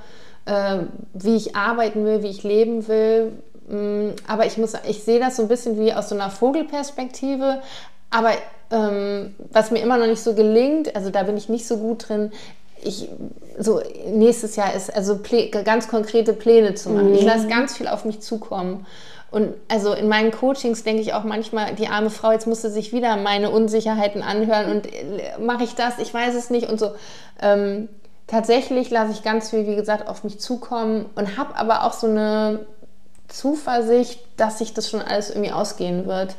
[0.46, 0.78] äh,
[1.12, 3.32] wie ich arbeiten will, wie ich leben will.
[3.68, 7.60] Mm, aber ich muss, ich sehe das so ein bisschen wie aus so einer Vogelperspektive.
[8.10, 8.30] Aber
[8.70, 12.08] ähm, was mir immer noch nicht so gelingt, also da bin ich nicht so gut
[12.08, 12.30] drin,
[12.82, 13.08] ich,
[13.58, 15.18] so nächstes Jahr ist also
[15.64, 17.10] ganz konkrete Pläne zu machen.
[17.10, 17.14] Mhm.
[17.14, 18.86] Ich lasse ganz viel auf mich zukommen.
[19.34, 22.92] Und also in meinen Coachings denke ich auch manchmal, die arme Frau, jetzt musste sich
[22.92, 26.92] wieder meine Unsicherheiten anhören und äh, mache ich das, ich weiß es nicht und so.
[27.42, 27.88] Ähm,
[28.28, 32.06] tatsächlich lasse ich ganz viel, wie gesagt, auf mich zukommen und habe aber auch so
[32.06, 32.64] eine
[33.26, 36.36] Zuversicht, dass sich das schon alles irgendwie ausgehen wird.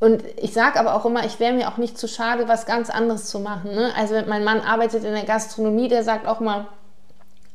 [0.00, 2.88] Und ich sage aber auch immer, ich wäre mir auch nicht zu schade, was ganz
[2.88, 3.74] anderes zu machen.
[3.74, 3.92] Ne?
[3.98, 6.68] Also mein Mann arbeitet in der Gastronomie, der sagt auch mal,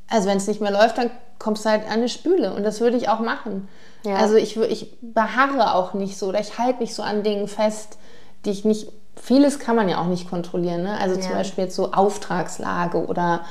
[0.07, 2.53] also wenn es nicht mehr läuft, dann kommst du halt an eine Spüle.
[2.53, 3.67] Und das würde ich auch machen.
[4.03, 4.15] Ja.
[4.15, 7.97] Also ich, ich beharre auch nicht so oder ich halte mich so an Dingen fest,
[8.45, 10.83] die ich nicht vieles kann man ja auch nicht kontrollieren.
[10.83, 10.97] Ne?
[10.99, 11.21] Also ja.
[11.21, 13.41] zum Beispiel jetzt so Auftragslage oder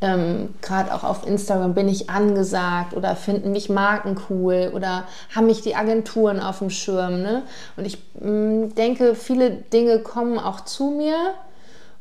[0.00, 5.04] ähm, gerade auch auf Instagram bin ich angesagt oder finden mich Marken cool oder
[5.34, 7.22] haben mich die Agenturen auf dem Schirm.
[7.22, 7.42] Ne?
[7.76, 11.16] Und ich mh, mm, denke, viele Dinge kommen auch zu mir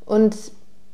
[0.05, 0.35] und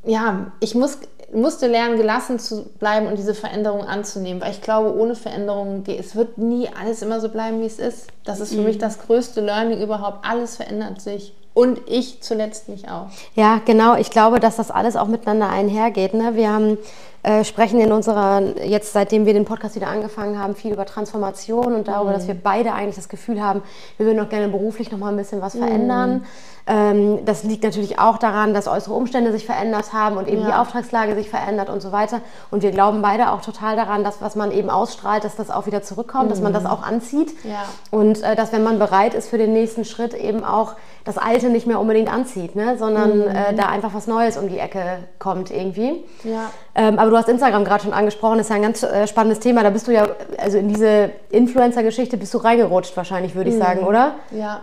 [0.04, 1.00] ja, ich muss,
[1.34, 6.16] musste lernen, gelassen zu bleiben und diese Veränderung anzunehmen, weil ich glaube, ohne Veränderung, es
[6.16, 8.08] wird nie alles immer so bleiben, wie es ist.
[8.24, 8.66] Das ist für mhm.
[8.66, 10.26] mich das größte Learning überhaupt.
[10.26, 13.08] Alles verändert sich und ich zuletzt mich auch.
[13.36, 13.96] Ja, genau.
[13.96, 16.14] Ich glaube, dass das alles auch miteinander einhergeht.
[16.14, 16.36] Ne?
[16.36, 16.78] Wir haben,
[17.24, 21.74] äh, sprechen in unserer, jetzt seitdem wir den Podcast wieder angefangen haben, viel über Transformation
[21.74, 22.16] und darüber, mhm.
[22.16, 23.62] dass wir beide eigentlich das Gefühl haben,
[23.98, 26.20] wir würden auch gerne beruflich noch mal ein bisschen was verändern.
[26.20, 26.24] Mhm.
[26.70, 30.48] Ähm, das liegt natürlich auch daran, dass äußere Umstände sich verändert haben und eben ja.
[30.48, 32.22] die Auftragslage sich verändert und so weiter.
[32.52, 35.66] Und wir glauben beide auch total daran, dass was man eben ausstrahlt, dass das auch
[35.66, 36.30] wieder zurückkommt, mhm.
[36.30, 36.70] dass man das mhm.
[36.70, 37.34] auch anzieht.
[37.44, 37.66] Ja.
[37.90, 41.50] Und äh, dass wenn man bereit ist für den nächsten Schritt, eben auch das Alte
[41.50, 42.78] nicht mehr unbedingt anzieht, ne?
[42.78, 43.28] sondern mhm.
[43.28, 46.04] äh, da einfach was Neues um die Ecke kommt irgendwie.
[46.24, 46.52] Ja.
[46.76, 49.40] Ähm, aber du hast Instagram gerade schon angesprochen, das ist ja ein ganz äh, spannendes
[49.40, 49.64] Thema.
[49.64, 53.62] Da bist du ja, also in diese Influencer-Geschichte bist du reingerutscht wahrscheinlich, würde ich mhm.
[53.62, 54.12] sagen, oder?
[54.30, 54.62] Ja.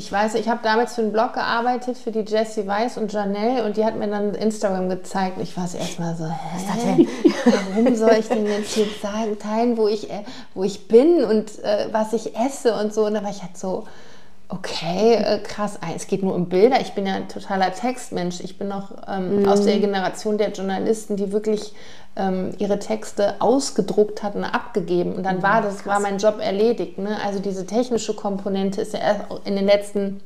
[0.00, 3.66] Ich weiß, ich habe damals für einen Blog gearbeitet, für die Jessie Weiss und Janelle
[3.66, 5.36] und die hat mir dann Instagram gezeigt.
[5.42, 7.06] Ich war es erstmal so, hä?
[7.44, 11.62] warum soll ich denn jetzt hier sagen, teilen, wo ich, äh, wo ich bin und
[11.62, 13.04] äh, was ich esse und so.
[13.04, 13.84] Und da war ich halt so,
[14.50, 16.80] okay, äh, krass, es geht nur um Bilder.
[16.80, 18.40] Ich bin ja ein totaler Textmensch.
[18.40, 19.48] Ich bin noch ähm, mm.
[19.48, 21.72] aus der Generation der Journalisten, die wirklich
[22.16, 25.14] ähm, ihre Texte ausgedruckt hatten, abgegeben.
[25.14, 26.98] Und dann mhm, war das, war mein Job erledigt.
[26.98, 27.16] Ne?
[27.24, 30.20] Also diese technische Komponente ist ja erst in den letzten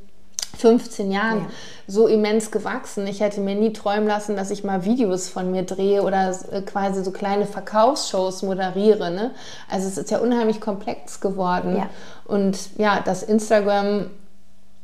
[0.55, 1.45] 15 Jahren ja.
[1.87, 3.05] so immens gewachsen.
[3.07, 6.61] Ich hätte mir nie träumen lassen, dass ich mal Videos von mir drehe oder äh,
[6.61, 9.11] quasi so kleine Verkaufsshows moderiere.
[9.11, 9.31] Ne?
[9.69, 11.77] Also es ist ja unheimlich komplex geworden.
[11.77, 11.89] Ja.
[12.25, 14.09] Und ja, das Instagram,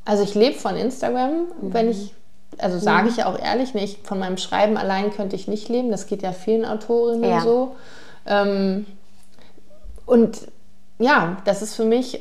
[0.06, 1.74] also ich lebe von Instagram, mhm.
[1.74, 2.14] wenn ich,
[2.58, 5.92] also sage ich ja auch ehrlich, nicht, von meinem Schreiben allein könnte ich nicht leben.
[5.92, 7.42] Das geht ja vielen Autorinnen ja.
[7.42, 7.76] so.
[8.26, 8.86] Ähm,
[10.06, 10.48] und
[11.00, 12.20] ja, das ist für mich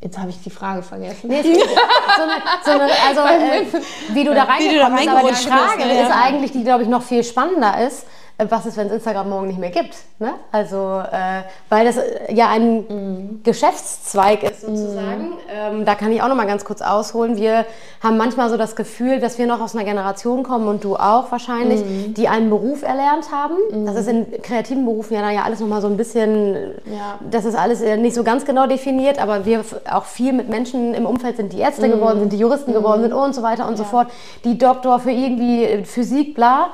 [0.00, 1.28] Jetzt habe ich die Frage vergessen.
[1.28, 2.32] Nee, so eine,
[2.64, 3.82] so eine, also, äh,
[4.14, 7.24] wie du da reingekommen bist, aber die Frage ist eigentlich, die, glaube ich, noch viel
[7.24, 8.06] spannender ist,
[8.38, 9.96] was ist, wenn es Instagram morgen nicht mehr gibt?
[10.20, 10.34] Ne?
[10.52, 13.40] Also, äh, weil das äh, ja ein mhm.
[13.42, 15.30] Geschäftszweig ist sozusagen.
[15.30, 15.38] Mhm.
[15.52, 17.36] Ähm, da kann ich auch noch mal ganz kurz ausholen.
[17.36, 17.66] Wir
[18.00, 21.32] haben manchmal so das Gefühl, dass wir noch aus einer Generation kommen und du auch
[21.32, 22.14] wahrscheinlich, mhm.
[22.14, 23.56] die einen Beruf erlernt haben.
[23.84, 26.54] Das ist in kreativen Berufen ja, ja alles noch mal so ein bisschen,
[26.86, 27.18] ja.
[27.28, 30.94] das ist alles äh, nicht so ganz genau definiert, aber wir auch viel mit Menschen
[30.94, 31.92] im Umfeld sind, die Ärzte mhm.
[31.92, 33.06] geworden sind, die Juristen geworden mhm.
[33.06, 33.78] sind und so weiter und ja.
[33.78, 34.06] so fort,
[34.44, 36.68] die Doktor für irgendwie äh, Physik, bla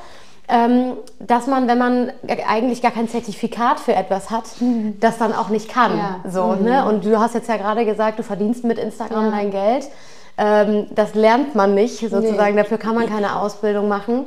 [0.47, 2.13] dass man, wenn man
[2.47, 5.01] eigentlich gar kein Zertifikat für etwas hat, mhm.
[5.01, 5.97] das dann auch nicht kann.
[5.97, 6.21] Ja.
[6.31, 6.65] So, mhm.
[6.65, 6.87] ne?
[6.87, 9.31] Und du hast jetzt ja gerade gesagt, du verdienst mit Instagram ja.
[9.31, 9.89] dein Geld.
[10.37, 12.57] Ähm, das lernt man nicht, sozusagen.
[12.57, 12.63] Nee.
[12.63, 14.27] Dafür kann man keine Ausbildung machen.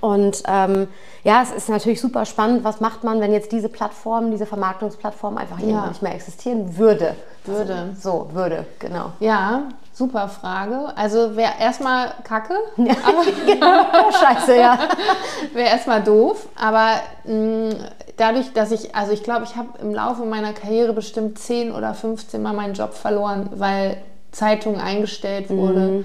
[0.00, 0.88] Und ähm,
[1.24, 5.36] ja, es ist natürlich super spannend, was macht man, wenn jetzt diese Plattform, diese Vermarktungsplattform
[5.36, 5.86] einfach ja.
[5.88, 7.16] nicht mehr existieren würde.
[7.44, 7.96] Würde.
[7.98, 9.12] So, würde, genau.
[9.18, 9.64] Ja,
[10.00, 10.96] Super Frage.
[10.96, 12.54] Also wäre erstmal Kacke.
[12.78, 12.94] Ja.
[13.02, 14.78] Aber Scheiße, ja.
[15.52, 16.48] wäre erstmal doof.
[16.56, 17.74] Aber mh,
[18.16, 21.92] dadurch, dass ich, also ich glaube, ich habe im Laufe meiner Karriere bestimmt 10 oder
[21.92, 23.98] 15 Mal meinen Job verloren, weil
[24.32, 26.04] Zeitungen eingestellt wurde, mhm.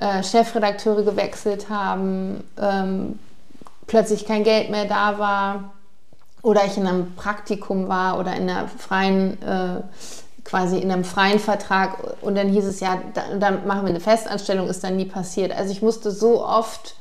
[0.00, 3.20] äh, Chefredakteure gewechselt haben, ähm,
[3.86, 5.72] plötzlich kein Geld mehr da war
[6.42, 9.82] oder ich in einem Praktikum war oder in einer freien äh,
[10.44, 14.00] quasi in einem freien Vertrag und dann hieß es ja, dann, dann machen wir eine
[14.00, 15.52] Festanstellung, ist dann nie passiert.
[15.56, 16.96] Also ich musste so oft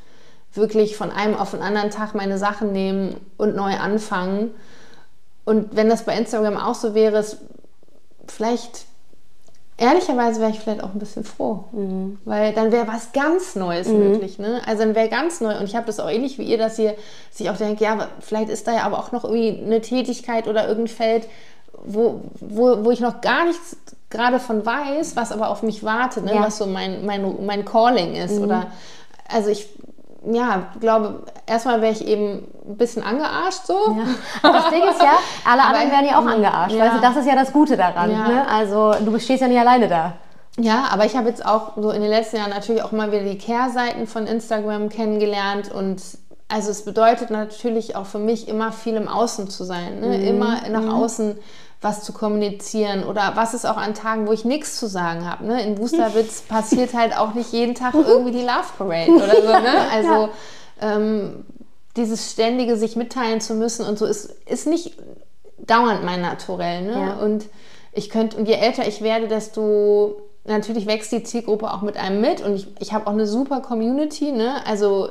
[0.54, 4.52] wirklich von einem auf den anderen Tag meine Sachen nehmen und neu anfangen.
[5.46, 7.38] Und wenn das bei Instagram auch so wäre, ist
[8.28, 8.86] vielleicht
[9.78, 12.20] ehrlicherweise wäre ich vielleicht auch ein bisschen froh, mhm.
[12.24, 14.00] weil dann wäre was ganz Neues mhm.
[14.00, 14.38] möglich.
[14.38, 14.62] Ne?
[14.68, 16.96] Also dann wäre ganz neu und ich habe das auch ähnlich wie ihr, dass ihr
[17.32, 20.68] sich auch denkt, ja, vielleicht ist da ja aber auch noch irgendwie eine Tätigkeit oder
[20.68, 21.28] irgendein Feld,
[21.84, 23.78] wo, wo, wo ich noch gar nichts
[24.10, 26.36] gerade von weiß, was aber auf mich wartet, ne?
[26.36, 26.44] Ja.
[26.44, 28.38] was so mein, mein, mein Calling ist.
[28.38, 28.44] Mhm.
[28.44, 28.68] Oder
[29.30, 29.70] also ich
[30.24, 33.74] ja, glaube, erstmal wäre ich eben ein bisschen angearscht so.
[33.74, 34.52] Ja.
[34.52, 36.76] Das Ding ist ja, alle anderen werden ja auch angearscht.
[36.76, 36.84] Ja.
[36.84, 38.12] Also das ist ja das Gute daran.
[38.12, 38.28] Ja.
[38.28, 38.48] Ne?
[38.48, 40.14] Also du stehst ja nicht alleine da.
[40.60, 43.24] Ja, aber ich habe jetzt auch so in den letzten Jahren natürlich auch mal wieder
[43.24, 46.02] die Kehrseiten von Instagram kennengelernt und
[46.50, 50.18] also es bedeutet natürlich auch für mich immer viel im Außen zu sein, ne?
[50.18, 50.28] Mhm.
[50.28, 50.90] immer nach mhm.
[50.90, 51.40] außen
[51.82, 55.46] was zu kommunizieren oder was ist auch an Tagen, wo ich nichts zu sagen habe.
[55.46, 55.64] Ne?
[55.64, 59.48] In Boosterwitz passiert halt auch nicht jeden Tag irgendwie die Love Parade oder so.
[59.48, 59.74] Ne?
[59.92, 60.30] Also
[60.80, 61.46] ähm,
[61.98, 64.96] dieses ständige sich mitteilen zu müssen und so ist, ist nicht
[65.58, 66.84] dauernd mein Naturell.
[66.84, 66.92] Ne?
[66.92, 67.14] Ja.
[67.14, 67.46] Und
[67.94, 72.22] ich könnte, und je älter ich werde, desto natürlich wächst die Zielgruppe auch mit einem
[72.22, 74.66] mit und ich, ich habe auch eine super Community, ne?
[74.66, 75.10] Also,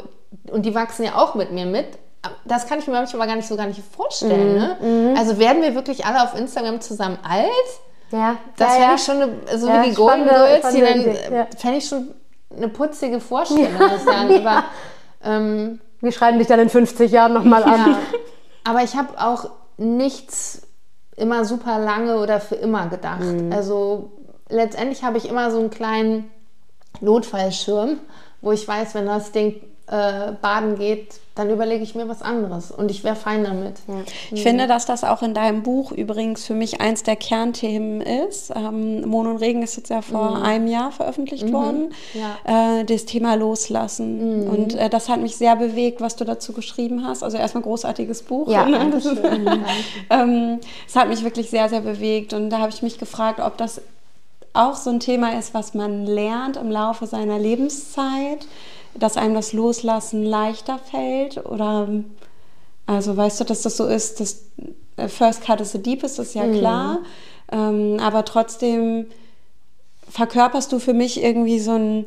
[0.50, 1.86] und die wachsen ja auch mit mir mit
[2.44, 4.54] das kann ich mir manchmal gar nicht so gar nicht vorstellen.
[4.54, 4.58] Mhm.
[4.58, 4.76] Ne?
[4.80, 5.16] Mhm.
[5.16, 7.50] Also werden wir wirklich alle auf Instagram zusammen alt?
[8.10, 8.36] Ja.
[8.56, 11.46] Das ja, fände ich schon eine, so ja, wie die Golden Girls, die dann ja.
[11.56, 12.14] fände ich schon
[12.54, 13.68] eine putzige Vorstellung.
[14.06, 14.40] Ja.
[14.40, 14.64] Aber,
[15.22, 17.96] ähm, wir schreiben dich dann in 50 Jahren nochmal an.
[18.64, 20.62] Aber ich habe auch nichts
[21.16, 23.20] immer super lange oder für immer gedacht.
[23.20, 23.52] Mhm.
[23.52, 24.12] Also
[24.48, 26.30] letztendlich habe ich immer so einen kleinen
[27.00, 27.98] Notfallschirm,
[28.40, 32.70] wo ich weiß, wenn das Ding äh, baden geht, dann überlege ich mir was anderes
[32.70, 33.78] und ich wäre fein damit.
[33.88, 33.94] Ja.
[34.30, 38.52] Ich finde, dass das auch in deinem Buch übrigens für mich eins der Kernthemen ist.
[38.54, 40.42] Ähm, Mon und Regen ist jetzt ja vor mhm.
[40.42, 41.52] einem Jahr veröffentlicht mhm.
[41.52, 41.94] worden.
[42.14, 42.78] Ja.
[42.78, 44.44] Äh, das Thema Loslassen.
[44.44, 44.50] Mhm.
[44.50, 47.24] Und äh, das hat mich sehr bewegt, was du dazu geschrieben hast.
[47.24, 48.48] Also erstmal großartiges Buch.
[48.48, 48.90] Ja, ne?
[48.92, 49.06] das
[50.10, 52.32] ähm, es hat mich wirklich sehr, sehr bewegt.
[52.32, 53.80] Und da habe ich mich gefragt, ob das
[54.52, 58.46] auch so ein Thema ist, was man lernt im Laufe seiner Lebenszeit
[58.94, 61.44] dass einem das Loslassen leichter fällt?
[61.44, 61.88] Oder
[62.86, 64.44] also weißt du, dass das so ist, dass
[64.96, 66.58] äh, First Cut is the Deepest, ist ja mhm.
[66.58, 66.98] klar.
[67.52, 69.06] Ähm, aber trotzdem
[70.08, 72.04] verkörperst du für mich irgendwie so ein,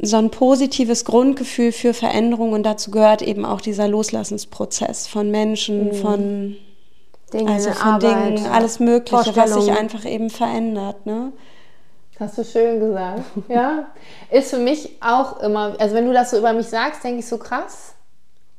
[0.00, 5.88] so ein positives Grundgefühl für Veränderung und dazu gehört eben auch dieser Loslassensprozess von Menschen,
[5.88, 5.94] mhm.
[5.94, 6.56] von
[7.32, 11.06] Dinge, also von Arbeit, Dingen, alles Mögliche, was sich einfach eben verändert.
[11.06, 11.32] Ne?
[12.18, 13.22] Hast du schön gesagt.
[13.48, 13.86] Ja.
[14.30, 17.28] Ist für mich auch immer, also wenn du das so über mich sagst, denke ich
[17.28, 17.94] so krass.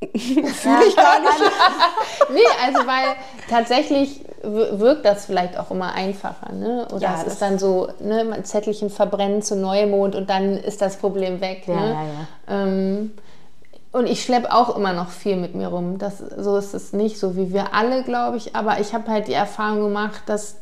[0.00, 1.40] Fühle ich gar nicht.
[2.32, 3.16] nee, also weil
[3.50, 6.86] tatsächlich wirkt das vielleicht auch immer einfacher, ne?
[6.92, 10.80] Oder ja, es ist dann so, ne, ein Zettelchen verbrennen zu Neumond und dann ist
[10.80, 11.64] das Problem weg.
[11.66, 11.88] Ja, ne?
[11.88, 12.62] ja, ja.
[12.62, 13.12] Ähm,
[13.90, 15.98] und ich schleppe auch immer noch viel mit mir rum.
[15.98, 18.54] Das, so ist es nicht, so wie wir alle, glaube ich.
[18.54, 20.58] Aber ich habe halt die Erfahrung gemacht, dass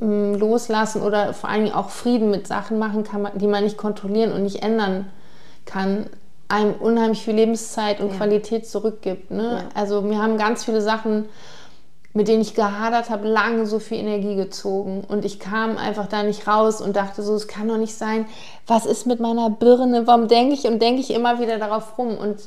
[0.00, 4.32] loslassen oder vor allen Dingen auch Frieden mit Sachen machen kann, die man nicht kontrollieren
[4.32, 5.06] und nicht ändern
[5.64, 6.06] kann,
[6.48, 8.16] einem unheimlich viel Lebenszeit und ja.
[8.16, 9.30] Qualität zurückgibt.
[9.30, 9.64] Ne?
[9.64, 9.80] Ja.
[9.80, 11.26] Also mir haben ganz viele Sachen,
[12.14, 16.22] mit denen ich gehadert habe, lange so viel Energie gezogen und ich kam einfach da
[16.22, 18.26] nicht raus und dachte so, es kann doch nicht sein,
[18.66, 22.16] was ist mit meiner Birne, warum denke ich und denke ich immer wieder darauf rum
[22.16, 22.40] und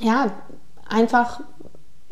[0.00, 0.30] ja,
[0.88, 1.40] einfach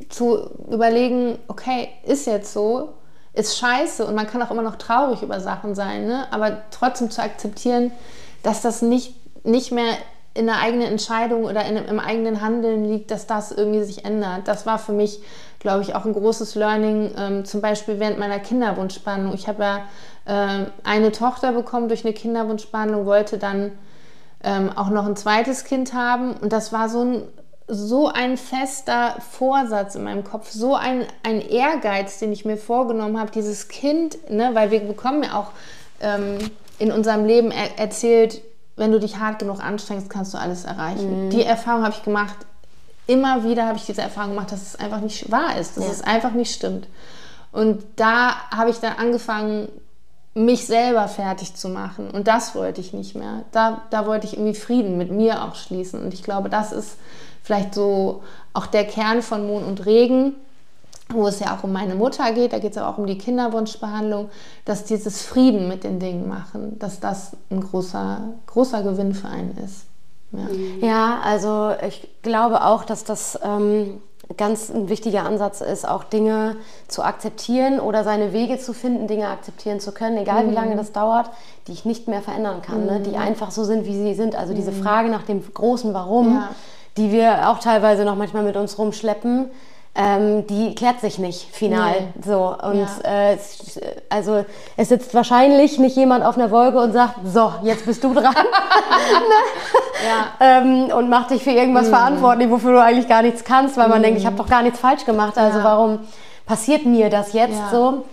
[0.08, 2.94] zu überlegen, okay, ist jetzt so,
[3.36, 6.26] ist scheiße und man kann auch immer noch traurig über Sachen sein, ne?
[6.30, 7.92] aber trotzdem zu akzeptieren,
[8.42, 9.94] dass das nicht, nicht mehr
[10.32, 14.48] in der eigenen Entscheidung oder in, im eigenen Handeln liegt, dass das irgendwie sich ändert.
[14.48, 15.20] Das war für mich,
[15.58, 19.34] glaube ich, auch ein großes Learning, ähm, zum Beispiel während meiner Kinderwunschbehandlung.
[19.34, 19.76] Ich habe ja
[20.24, 23.72] äh, eine Tochter bekommen durch eine Kinderwunschbehandlung, wollte dann
[24.42, 27.22] ähm, auch noch ein zweites Kind haben und das war so ein
[27.68, 33.18] so ein fester Vorsatz in meinem Kopf, so ein, ein Ehrgeiz, den ich mir vorgenommen
[33.18, 35.50] habe, dieses Kind, ne, weil wir bekommen ja auch
[36.00, 36.38] ähm,
[36.78, 38.40] in unserem Leben er erzählt,
[38.76, 41.26] wenn du dich hart genug anstrengst, kannst du alles erreichen.
[41.26, 41.30] Mhm.
[41.30, 42.36] Die Erfahrung habe ich gemacht.
[43.06, 45.90] Immer wieder habe ich diese Erfahrung gemacht, dass es einfach nicht wahr ist, dass ja.
[45.90, 46.86] es einfach nicht stimmt.
[47.52, 49.68] Und da habe ich dann angefangen,
[50.34, 52.10] mich selber fertig zu machen.
[52.10, 53.44] Und das wollte ich nicht mehr.
[53.52, 56.02] Da, da wollte ich irgendwie Frieden mit mir auch schließen.
[56.02, 56.98] Und ich glaube, das ist
[57.46, 60.34] vielleicht so auch der Kern von Mond und Regen,
[61.10, 64.28] wo es ja auch um meine Mutter geht, da geht es auch um die Kinderwunschbehandlung,
[64.64, 69.56] dass dieses Frieden mit den Dingen machen, dass das ein großer, großer Gewinn für einen
[69.64, 69.84] ist.
[70.32, 70.88] Ja.
[70.88, 74.00] ja, also ich glaube auch, dass das ähm,
[74.36, 76.56] ganz ein wichtiger Ansatz ist, auch Dinge
[76.88, 80.50] zu akzeptieren oder seine Wege zu finden, Dinge akzeptieren zu können, egal mhm.
[80.50, 81.30] wie lange das dauert,
[81.68, 82.86] die ich nicht mehr verändern kann, mhm.
[82.86, 83.00] ne?
[83.00, 83.18] die mhm.
[83.18, 84.34] einfach so sind, wie sie sind.
[84.34, 84.82] Also diese mhm.
[84.82, 86.48] Frage nach dem großen Warum, ja.
[86.96, 89.50] Die wir auch teilweise noch manchmal mit uns rumschleppen,
[89.98, 91.94] ähm, die klärt sich nicht final.
[92.00, 92.22] Nee.
[92.26, 92.54] So.
[92.62, 93.30] Und ja.
[93.32, 93.38] äh,
[94.10, 94.44] also
[94.76, 98.34] es sitzt wahrscheinlich nicht jemand auf einer Wolke und sagt, so, jetzt bist du dran.
[100.04, 100.28] ja.
[100.40, 101.90] ähm, und macht dich für irgendwas mhm.
[101.90, 104.04] verantwortlich, wofür du eigentlich gar nichts kannst, weil man mhm.
[104.04, 105.38] denkt, ich habe doch gar nichts falsch gemacht.
[105.38, 105.64] Also ja.
[105.64, 106.00] warum
[106.44, 108.04] passiert mir das jetzt so?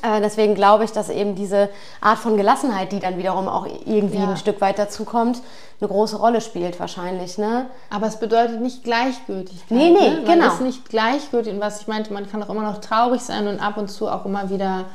[0.00, 1.68] Äh, deswegen glaube ich, dass eben diese
[2.00, 4.30] Art von Gelassenheit, die dann wiederum auch irgendwie ja.
[4.30, 5.42] ein Stück weit dazukommt,
[5.80, 7.36] eine große Rolle spielt wahrscheinlich.
[7.36, 7.66] Ne?
[7.90, 9.70] Aber es bedeutet nicht Gleichgültigkeit.
[9.70, 10.22] Nee, nee, ne?
[10.26, 10.52] man genau.
[10.52, 11.52] ist nicht gleichgültig.
[11.52, 14.08] Und was ich meinte, man kann auch immer noch traurig sein und ab und zu
[14.08, 14.86] auch immer wieder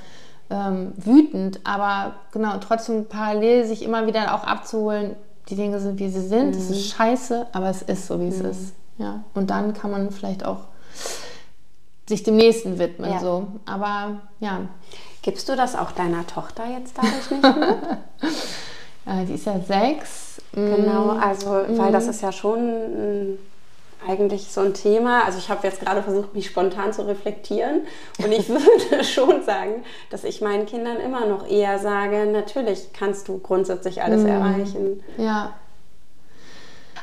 [0.49, 1.59] ähm, wütend.
[1.63, 5.15] Aber genau, trotzdem parallel sich immer wieder auch abzuholen,
[5.49, 6.55] die Dinge sind, wie sie sind.
[6.55, 6.75] Es mhm.
[6.75, 8.49] ist scheiße, aber es ist so, wie es mhm.
[8.49, 8.73] ist.
[8.97, 9.23] Ja.
[9.35, 10.61] Und dann kann man vielleicht auch
[12.07, 13.11] sich dem Nächsten widmen.
[13.11, 13.19] Ja.
[13.19, 13.47] So.
[13.65, 14.61] Aber ja.
[15.21, 17.97] Gibst du das auch deiner Tochter jetzt dadurch nicht mehr?
[19.21, 20.41] äh, die ist ja sechs.
[20.53, 21.19] Genau, mm.
[21.19, 22.09] also, weil das mm.
[22.09, 23.37] ist ja schon mm,
[24.07, 25.25] eigentlich so ein Thema.
[25.25, 27.81] Also ich habe jetzt gerade versucht, mich spontan zu reflektieren.
[28.23, 33.27] Und ich würde schon sagen, dass ich meinen Kindern immer noch eher sage, natürlich kannst
[33.27, 34.27] du grundsätzlich alles mm.
[34.27, 35.03] erreichen.
[35.17, 35.55] Ja.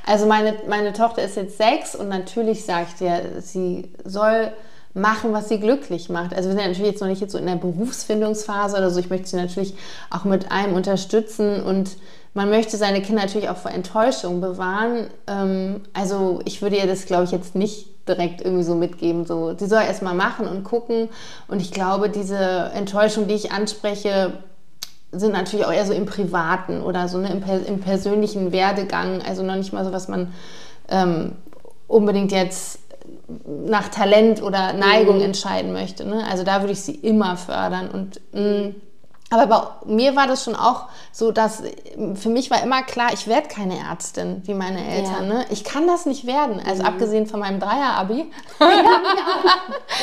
[0.06, 4.52] Also meine, meine Tochter ist jetzt sechs und natürlich sagt ihr, sie soll
[4.94, 6.34] machen, was sie glücklich macht.
[6.34, 9.00] Also wir sind ja natürlich jetzt noch nicht jetzt so in der Berufsfindungsphase oder so.
[9.00, 9.74] Ich möchte sie natürlich
[10.10, 11.96] auch mit allem unterstützen und
[12.32, 15.08] man möchte seine Kinder natürlich auch vor Enttäuschung bewahren.
[15.26, 19.24] Ähm, also ich würde ihr das, glaube ich, jetzt nicht direkt irgendwie so mitgeben.
[19.24, 21.08] So, sie soll erst mal machen und gucken.
[21.48, 22.36] Und ich glaube, diese
[22.74, 24.32] Enttäuschung, die ich anspreche,
[25.10, 29.22] sind natürlich auch eher so im Privaten oder so ne, im, im persönlichen Werdegang.
[29.22, 30.32] Also noch nicht mal so, was man
[30.88, 31.32] ähm,
[31.86, 32.80] unbedingt jetzt
[33.46, 35.24] nach Talent oder Neigung mhm.
[35.24, 36.06] entscheiden möchte.
[36.06, 36.24] Ne?
[36.30, 37.90] Also da würde ich sie immer fördern.
[37.90, 38.74] Und mh, mm,
[39.30, 41.62] aber bei mir war das schon auch so, dass
[42.14, 45.28] für mich war immer klar, ich werde keine Ärztin wie meine Eltern.
[45.28, 45.34] Ja.
[45.34, 45.46] Ne?
[45.50, 46.60] Ich kann das nicht werden.
[46.64, 46.88] Also mhm.
[46.88, 48.30] abgesehen von meinem Dreier-Abi.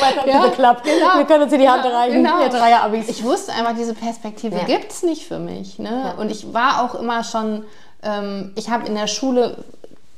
[0.00, 0.32] Ja, ja.
[0.32, 0.46] ja.
[0.46, 0.84] geklappt.
[0.84, 1.18] Genau.
[1.18, 2.22] Wir können uns in die Hand reichen.
[2.22, 2.48] Genau.
[2.48, 3.08] Dreier-Abis.
[3.08, 4.64] Ich wusste einfach, diese Perspektive ja.
[4.64, 5.78] gibt es nicht für mich.
[5.78, 6.14] Ne?
[6.18, 7.64] Und ich war auch immer schon,
[8.02, 9.64] ähm, ich habe in der Schule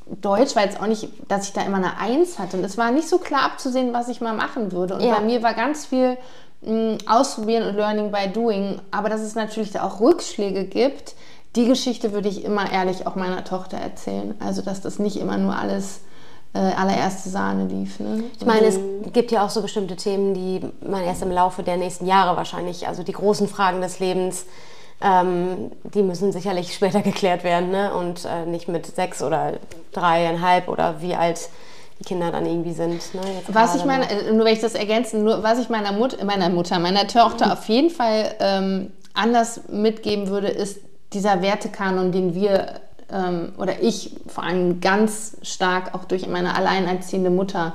[0.07, 2.57] Deutsch war jetzt auch nicht, dass ich da immer eine Eins hatte.
[2.57, 4.95] Und es war nicht so klar abzusehen, was ich mal machen würde.
[4.95, 5.15] Und ja.
[5.15, 6.19] bei mir war ganz viel
[6.63, 8.81] mh, mm, Ausprobieren und Learning by Doing.
[8.91, 11.15] Aber dass es natürlich da auch Rückschläge gibt,
[11.57, 14.35] die Geschichte würde ich immer ehrlich auch meiner Tochter erzählen.
[14.41, 16.01] Also, dass das nicht immer nur alles
[16.55, 18.01] äh, allererste Sahne lief.
[18.01, 18.25] Ne?
[18.39, 18.79] Ich meine, es
[19.13, 22.87] gibt ja auch so bestimmte Themen, die man erst im Laufe der nächsten Jahre wahrscheinlich,
[22.87, 24.47] also die großen Fragen des Lebens,
[25.01, 27.95] ähm, die müssen sicherlich später geklärt werden ne?
[27.95, 29.55] und äh, nicht mit sechs oder
[29.93, 31.49] dreieinhalb oder wie alt
[32.01, 33.15] die Kinder dann irgendwie sind.
[33.15, 33.21] Ne?
[33.49, 36.49] was ich meine, äh, nur wenn ich das ergänzen, nur was ich meiner, Mut, meiner
[36.49, 37.53] Mutter, meiner Tochter mhm.
[37.53, 40.81] auf jeden Fall ähm, anders mitgeben würde, ist
[41.13, 42.81] dieser Wertekanon, den wir
[43.11, 47.75] ähm, oder ich vor allem ganz stark auch durch meine alleinerziehende Mutter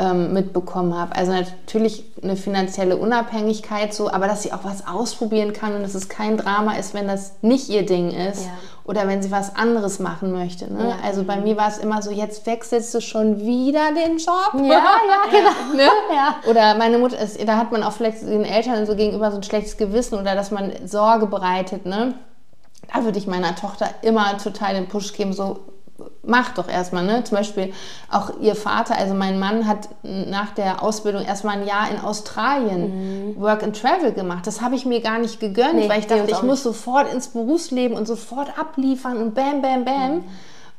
[0.00, 1.14] ähm, mitbekommen habe.
[1.14, 5.94] Also natürlich eine finanzielle Unabhängigkeit so, aber dass sie auch was ausprobieren kann und dass
[5.94, 8.50] es kein Drama ist, wenn das nicht ihr Ding ist ja.
[8.84, 10.72] oder wenn sie was anderes machen möchte.
[10.72, 10.88] Ne?
[10.88, 10.96] Ja.
[11.04, 14.54] Also bei mir war es immer so, jetzt wechselst du schon wieder den Job.
[14.54, 15.76] Ja, ja, genau.
[15.76, 15.90] ne?
[16.14, 16.36] ja.
[16.48, 19.42] Oder meine Mutter, ist, da hat man auch vielleicht den Eltern so gegenüber so ein
[19.42, 21.84] schlechtes Gewissen oder dass man Sorge bereitet.
[21.84, 22.14] Ne?
[22.92, 25.60] Da würde ich meiner Tochter immer total den Push geben, so
[26.30, 27.22] mach doch erstmal, ne?
[27.24, 27.72] Zum Beispiel
[28.10, 33.34] auch ihr Vater, also mein Mann hat nach der Ausbildung erstmal ein Jahr in Australien
[33.34, 33.40] mhm.
[33.40, 34.46] Work and Travel gemacht.
[34.46, 37.28] Das habe ich mir gar nicht gegönnt, nee, weil ich dachte, ich muss sofort ins
[37.28, 40.14] Berufsleben und sofort abliefern und bam, bam, bam.
[40.14, 40.24] Mhm.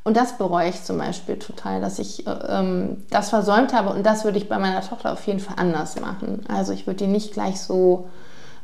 [0.03, 3.89] Und das bereue ich zum Beispiel total, dass ich äh, ähm, das versäumt habe.
[3.89, 6.43] Und das würde ich bei meiner Tochter auf jeden Fall anders machen.
[6.47, 8.09] Also ich würde die nicht gleich so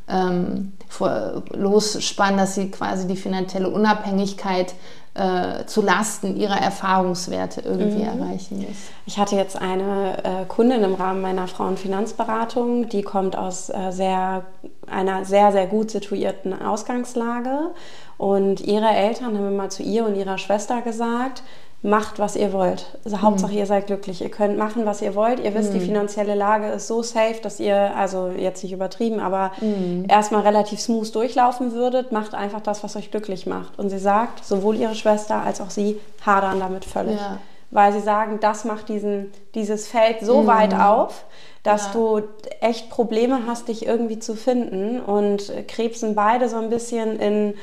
[0.08, 4.74] ähm, vor, losspannen, dass sie quasi die finanzielle Unabhängigkeit
[5.18, 8.20] äh, zu Lasten ihrer Erfahrungswerte irgendwie mhm.
[8.20, 8.76] erreichen muss.
[9.06, 14.44] Ich hatte jetzt eine äh, Kundin im Rahmen meiner Frauenfinanzberatung, die kommt aus äh, sehr,
[14.86, 17.70] einer sehr, sehr gut situierten Ausgangslage
[18.16, 21.42] und ihre Eltern haben immer zu ihr und ihrer Schwester gesagt,
[21.82, 22.98] macht, was ihr wollt.
[23.04, 23.22] Also mhm.
[23.22, 24.20] Hauptsache, ihr seid glücklich.
[24.20, 25.38] Ihr könnt machen, was ihr wollt.
[25.40, 25.78] Ihr wisst, mhm.
[25.78, 30.06] die finanzielle Lage ist so safe, dass ihr, also jetzt nicht übertrieben, aber mhm.
[30.08, 32.10] erstmal relativ smooth durchlaufen würdet.
[32.10, 33.78] Macht einfach das, was euch glücklich macht.
[33.78, 37.16] Und sie sagt, sowohl ihre Schwester als auch sie hadern damit völlig.
[37.20, 37.38] Ja.
[37.70, 40.46] Weil sie sagen, das macht diesen, dieses Feld so mhm.
[40.48, 41.26] weit auf,
[41.62, 41.92] dass ja.
[41.92, 42.22] du
[42.60, 45.00] echt Probleme hast, dich irgendwie zu finden.
[45.00, 47.54] Und krebsen beide so ein bisschen in,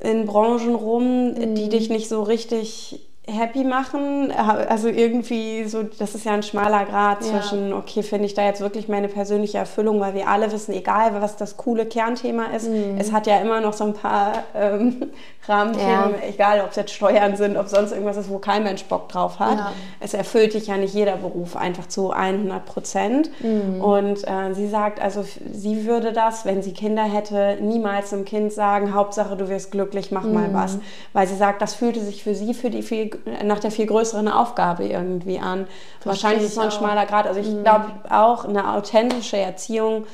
[0.00, 1.70] in Branchen rum, die mhm.
[1.70, 4.32] dich nicht so richtig happy machen.
[4.32, 7.40] Also irgendwie so, das ist ja ein schmaler Grad ja.
[7.40, 11.20] zwischen, okay, finde ich da jetzt wirklich meine persönliche Erfüllung, weil wir alle wissen, egal
[11.20, 12.96] was das coole Kernthema ist, mhm.
[12.98, 15.10] es hat ja immer noch so ein paar ähm,
[15.46, 16.28] Rahmenthemen, ja.
[16.28, 19.38] egal ob es jetzt Steuern sind, ob sonst irgendwas ist, wo kein Mensch Bock drauf
[19.40, 19.58] hat.
[19.58, 19.72] Ja.
[19.98, 23.30] Es erfüllt dich ja nicht jeder Beruf einfach zu 100 Prozent.
[23.40, 23.80] Mhm.
[23.80, 28.52] Und äh, sie sagt, also sie würde das, wenn sie Kinder hätte, niemals einem Kind
[28.52, 30.34] sagen, Hauptsache du wirst glücklich, mach mhm.
[30.34, 30.78] mal was.
[31.12, 33.10] Weil sie sagt, das fühlte sich für sie für die viel,
[33.44, 35.66] nach der viel größeren Aufgabe irgendwie an.
[36.00, 37.26] Verstehe Wahrscheinlich ist es so ein schmaler Grad.
[37.26, 37.62] Also ich mhm.
[37.62, 40.06] glaube auch, eine authentische Erziehung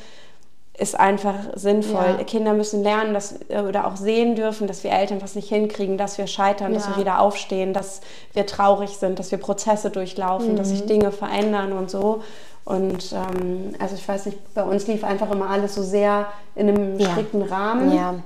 [0.79, 2.17] ist einfach sinnvoll.
[2.19, 2.25] Ja.
[2.25, 5.99] Kinder müssen lernen dass, äh, oder auch sehen dürfen, dass wir Eltern was nicht hinkriegen,
[5.99, 6.79] dass wir scheitern, ja.
[6.79, 8.01] dass wir wieder aufstehen, dass
[8.33, 10.57] wir traurig sind, dass wir Prozesse durchlaufen, mhm.
[10.57, 10.89] dass sich mhm.
[10.89, 12.23] Dinge verändern und so.
[12.65, 16.69] Und ähm, also ich weiß nicht, bei uns lief einfach immer alles so sehr in
[16.69, 17.11] einem ja.
[17.11, 18.23] strikten Rahmen.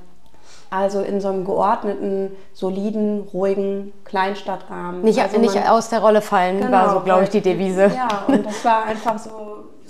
[0.72, 5.02] Also in so einem geordneten, soliden, ruhigen Kleinstadtrahmen.
[5.02, 7.92] Nicht, also nicht aus der Rolle fallen, genau, war so, glaube ich, die Devise.
[7.94, 9.30] Ja, und das war einfach so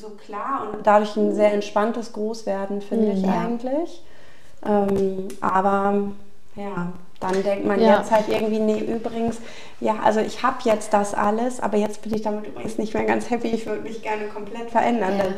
[0.03, 3.41] so klar und dadurch ein sehr entspanntes Großwerden, finde ich ja.
[3.41, 4.03] eigentlich.
[4.67, 5.95] Ähm, aber
[6.57, 7.99] ja, dann denkt man ja.
[7.99, 9.39] jetzt halt irgendwie, nee, übrigens,
[9.81, 13.05] ja, also ich habe jetzt das alles, aber jetzt bin ich damit übrigens nicht mehr
[13.05, 13.49] ganz happy.
[13.49, 15.17] Ich würde mich gerne komplett verändern.
[15.19, 15.25] Ja.
[15.25, 15.35] Denn,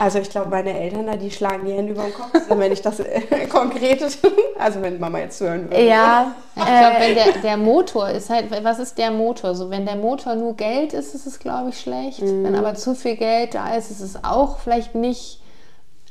[0.00, 3.00] also ich glaube, meine Eltern, die schlagen die Hände über den Kopf, wenn ich das
[3.00, 4.02] äh, konkret,
[4.58, 5.84] also wenn Mama jetzt hören würde.
[5.84, 6.34] Ja.
[6.54, 9.54] Ich glaube, wenn der, der Motor ist halt, was ist der Motor?
[9.54, 12.22] So, wenn der Motor nur Geld ist, ist es, glaube ich, schlecht.
[12.22, 12.44] Mhm.
[12.44, 15.40] Wenn aber zu viel Geld da ist, ist es auch vielleicht nicht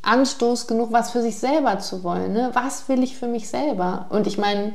[0.05, 2.33] Anstoß genug, was für sich selber zu wollen.
[2.33, 2.51] Ne?
[2.53, 4.05] Was will ich für mich selber?
[4.09, 4.73] Und ich meine,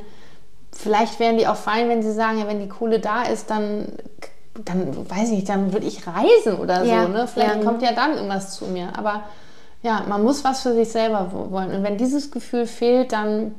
[0.71, 3.87] vielleicht wären die auch fein, wenn sie sagen, ja, wenn die Kohle da ist, dann,
[4.65, 7.03] dann weiß ich nicht, dann würde ich reisen oder ja.
[7.03, 7.09] so.
[7.09, 7.27] Ne?
[7.27, 7.63] Vielleicht ja.
[7.63, 8.89] kommt ja dann irgendwas zu mir.
[8.97, 9.23] Aber
[9.83, 11.73] ja, man muss was für sich selber wollen.
[11.73, 13.55] Und wenn dieses Gefühl fehlt, dann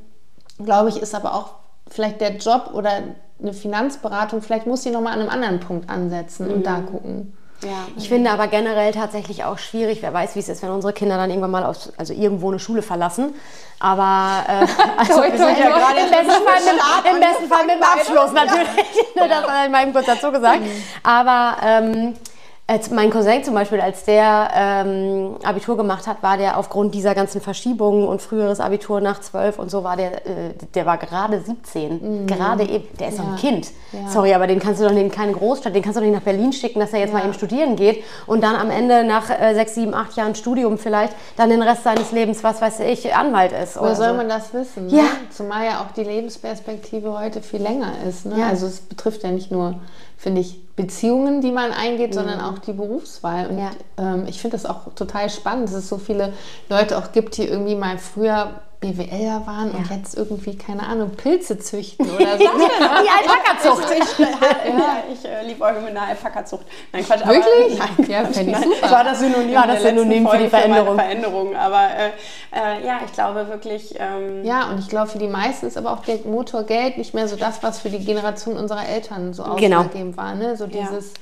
[0.64, 1.54] glaube ich, ist aber auch
[1.88, 2.90] vielleicht der Job oder
[3.40, 6.54] eine Finanzberatung, vielleicht muss sie nochmal an einem anderen Punkt ansetzen mhm.
[6.54, 7.36] und da gucken.
[7.62, 10.92] Ja, ich finde aber generell tatsächlich auch schwierig, wer weiß, wie es ist, wenn unsere
[10.92, 13.34] Kinder dann irgendwann mal aus, also irgendwo eine Schule verlassen.
[13.78, 17.66] Aber äh, also toi, toi, toi, ja gerade im, besten Fall mit, im besten Fall
[17.66, 19.06] mit dem Abschluss natürlich.
[19.14, 19.28] Ja.
[19.28, 20.62] das hat eben kurz dazu gesagt.
[20.62, 20.82] Mhm.
[21.02, 22.14] Aber ähm,
[22.68, 27.14] als mein Cousin zum Beispiel, als der ähm, Abitur gemacht hat, war der aufgrund dieser
[27.14, 31.40] ganzen Verschiebungen und früheres Abitur nach zwölf und so war der, äh, der war gerade
[31.40, 32.22] 17.
[32.22, 32.26] Mhm.
[32.28, 33.24] Gerade eben, der ist ja.
[33.24, 33.68] ein Kind.
[33.90, 34.08] Ja.
[34.08, 36.24] Sorry, aber den kannst du doch in keine Großstadt, den kannst du doch nicht nach
[36.24, 37.18] Berlin schicken, dass er jetzt ja.
[37.18, 40.78] mal eben studieren geht und dann am Ende nach äh, sechs, sieben, acht Jahren Studium
[40.78, 43.78] vielleicht dann den Rest seines Lebens, was weiß ich, Anwalt ist.
[43.78, 44.14] Woher soll so.
[44.14, 44.86] man das wissen?
[44.86, 44.98] Ne?
[44.98, 45.04] Ja.
[45.30, 48.24] Zumal ja auch die Lebensperspektive heute viel länger ist.
[48.24, 48.46] Ne?
[48.46, 49.80] Also es betrifft ja nicht nur
[50.22, 52.14] finde ich, Beziehungen, die man eingeht, mhm.
[52.14, 53.48] sondern auch die Berufswahl.
[53.48, 53.70] Und ja.
[53.98, 56.32] ähm, ich finde das auch total spannend, dass es so viele
[56.68, 59.78] Leute auch gibt, die irgendwie mal früher BWLer waren ja.
[59.78, 62.44] und jetzt irgendwie, keine Ahnung, Pilze züchten oder so.
[62.44, 63.92] ja, die Alpaka-Zucht.
[64.02, 66.66] Ich, ich, ja, ich äh, liebe euch mit einer Alpaka-Zucht.
[66.92, 67.24] Nein, Quatsch.
[67.24, 67.80] Wirklich?
[67.80, 68.76] Aber, nein, ja, finde ich super.
[68.82, 70.98] Das war das Synonym, war das Synonym für die Veränderung.
[70.98, 71.56] Für Veränderung.
[71.56, 73.94] Aber äh, äh, ja, ich glaube wirklich...
[73.98, 77.14] Ähm, ja, und ich glaube, für die meisten ist aber auch der Motor Geld nicht
[77.14, 79.78] mehr so das, was für die Generation unserer Eltern so genau.
[79.78, 80.28] ausschlaggebend genau.
[80.28, 80.34] war.
[80.34, 80.56] Ne?
[80.56, 81.14] So dieses...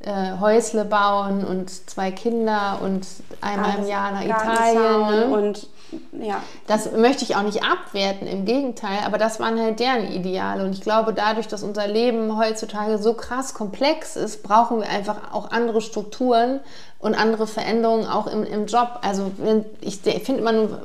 [0.00, 3.06] Äh, Häusle bauen und zwei Kinder und
[3.40, 5.30] einmal Alles im Jahr nach Italien.
[5.30, 5.34] Ne?
[5.34, 5.68] Und
[6.12, 6.42] ja.
[6.66, 10.64] Das möchte ich auch nicht abwerten, im Gegenteil, aber das waren halt deren Ideale.
[10.64, 15.32] Und ich glaube, dadurch, dass unser Leben heutzutage so krass komplex ist, brauchen wir einfach
[15.32, 16.60] auch andere Strukturen
[16.98, 18.98] und andere Veränderungen auch im, im Job.
[19.02, 19.30] Also
[19.80, 20.80] ich finde immer nur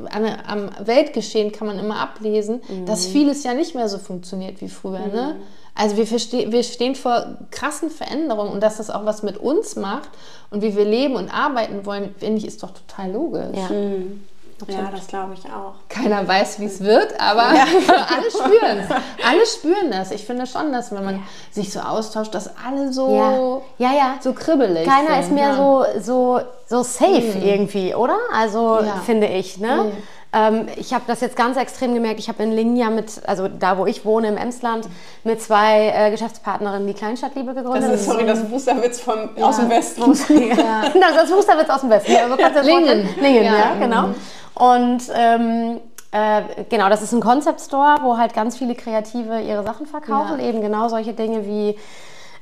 [0.48, 2.86] am Weltgeschehen kann man immer ablesen, mhm.
[2.86, 5.00] dass vieles ja nicht mehr so funktioniert wie früher.
[5.00, 5.08] Ne?
[5.08, 5.14] Mhm.
[5.14, 5.36] Ne?
[5.74, 10.10] Also wir, wir stehen vor krassen Veränderungen und dass das auch was mit uns macht
[10.50, 13.58] und wie wir leben und arbeiten wollen, finde ich, ist doch total logisch.
[13.58, 13.70] Ja.
[13.70, 14.24] Mhm.
[14.68, 15.74] Ja, das glaube ich auch.
[15.90, 17.66] Keiner weiß, wie es wird, aber ja.
[18.16, 19.26] alle spüren es.
[19.26, 20.12] Alle spüren das.
[20.12, 21.22] Ich finde schon, dass wenn man ja.
[21.52, 23.90] sich so austauscht, dass alle so, ja.
[23.90, 24.16] Ja, ja.
[24.22, 25.20] so kribbelig Keiner sind.
[25.20, 27.44] ist mehr so, so, so safe mhm.
[27.44, 28.18] irgendwie, oder?
[28.34, 29.58] Also finde ich.
[29.58, 29.86] Ne?
[29.86, 30.04] Mhm.
[30.34, 32.20] Ähm, ich habe das jetzt ganz extrem gemerkt.
[32.20, 34.88] Ich habe in Linja mit, also da, wo ich wohne, im Emsland,
[35.24, 37.92] mit zwei äh, Geschäftspartnerinnen die Kleinstadtliebe gegründet.
[37.92, 39.46] Das ist, sorry, das Wusterwitz vom, ja.
[39.46, 40.02] aus dem Westen.
[40.58, 40.84] ja.
[40.94, 42.12] das ist Wusterwitz aus dem Westen.
[42.14, 43.10] Ja, Lingen.
[43.20, 44.08] Lingen, ja, ja genau.
[44.08, 44.16] Mhm.
[44.56, 45.80] Und ähm,
[46.12, 50.40] äh, genau, das ist ein Concept Store, wo halt ganz viele Kreative ihre Sachen verkaufen.
[50.40, 50.46] Ja.
[50.46, 51.78] Eben genau solche Dinge wie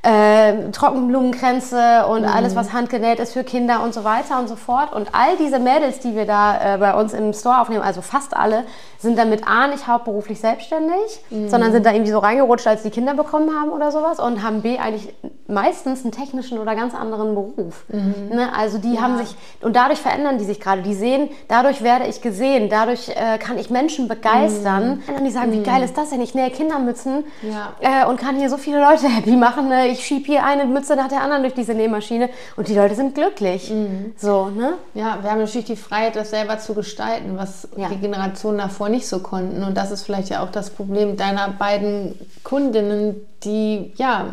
[0.01, 2.27] äh, Trockenblumenkränze und mhm.
[2.27, 4.93] alles, was handgenäht ist für Kinder und so weiter und so fort.
[4.93, 8.35] Und all diese Mädels, die wir da äh, bei uns im Store aufnehmen, also fast
[8.35, 8.63] alle,
[8.97, 11.49] sind damit A nicht hauptberuflich selbstständig, mhm.
[11.49, 14.61] sondern sind da irgendwie so reingerutscht, als die Kinder bekommen haben oder sowas und haben
[14.61, 15.13] B eigentlich
[15.47, 17.85] meistens einen technischen oder ganz anderen Beruf.
[17.89, 18.29] Mhm.
[18.29, 18.49] Ne?
[18.55, 19.01] Also die ja.
[19.01, 20.81] haben sich, und dadurch verändern die sich gerade.
[20.81, 25.01] Die sehen, dadurch werde ich gesehen, dadurch äh, kann ich Menschen begeistern.
[25.07, 25.15] Mhm.
[25.15, 26.21] Und die sagen, wie geil ist das denn?
[26.21, 27.73] Ich nähe Kindermützen ja.
[27.79, 29.69] äh, und kann hier so viele Leute happy machen.
[29.69, 29.88] Ne?
[29.91, 33.15] Ich schiebe hier eine Mütze nach der anderen durch diese Nähmaschine und die Leute sind
[33.15, 33.69] glücklich.
[33.69, 34.13] Mhm.
[34.17, 34.73] So, ne?
[34.93, 37.89] Ja, wir haben natürlich die Freiheit, das selber zu gestalten, was ja.
[37.89, 39.63] die Generationen davor nicht so konnten.
[39.63, 44.27] Und das ist vielleicht ja auch das Problem deiner beiden Kundinnen, die ja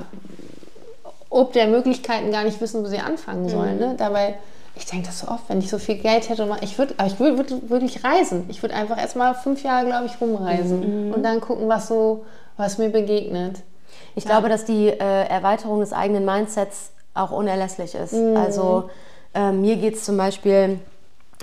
[1.37, 3.75] ob der Möglichkeiten gar nicht wissen, wo sie anfangen sollen.
[3.75, 3.81] Mhm.
[3.81, 3.95] Ne?
[3.99, 4.35] Dabei,
[4.75, 7.69] ich denke das so oft, wenn ich so viel Geld hätte, ich würde, ich würde
[7.69, 8.45] wirklich reisen.
[8.49, 11.15] Ich würde einfach erstmal fünf Jahre, glaube ich, rumreisen mhm.
[11.15, 12.25] und dann gucken, was so,
[12.57, 13.63] was mir begegnet.
[14.17, 14.31] Ich ja.
[14.31, 18.15] glaube, dass die äh, Erweiterung des eigenen Mindsets auch unerlässlich ist.
[18.15, 18.37] Mhm.
[18.37, 18.91] Also
[19.35, 20.81] äh, mir geht es zum Beispiel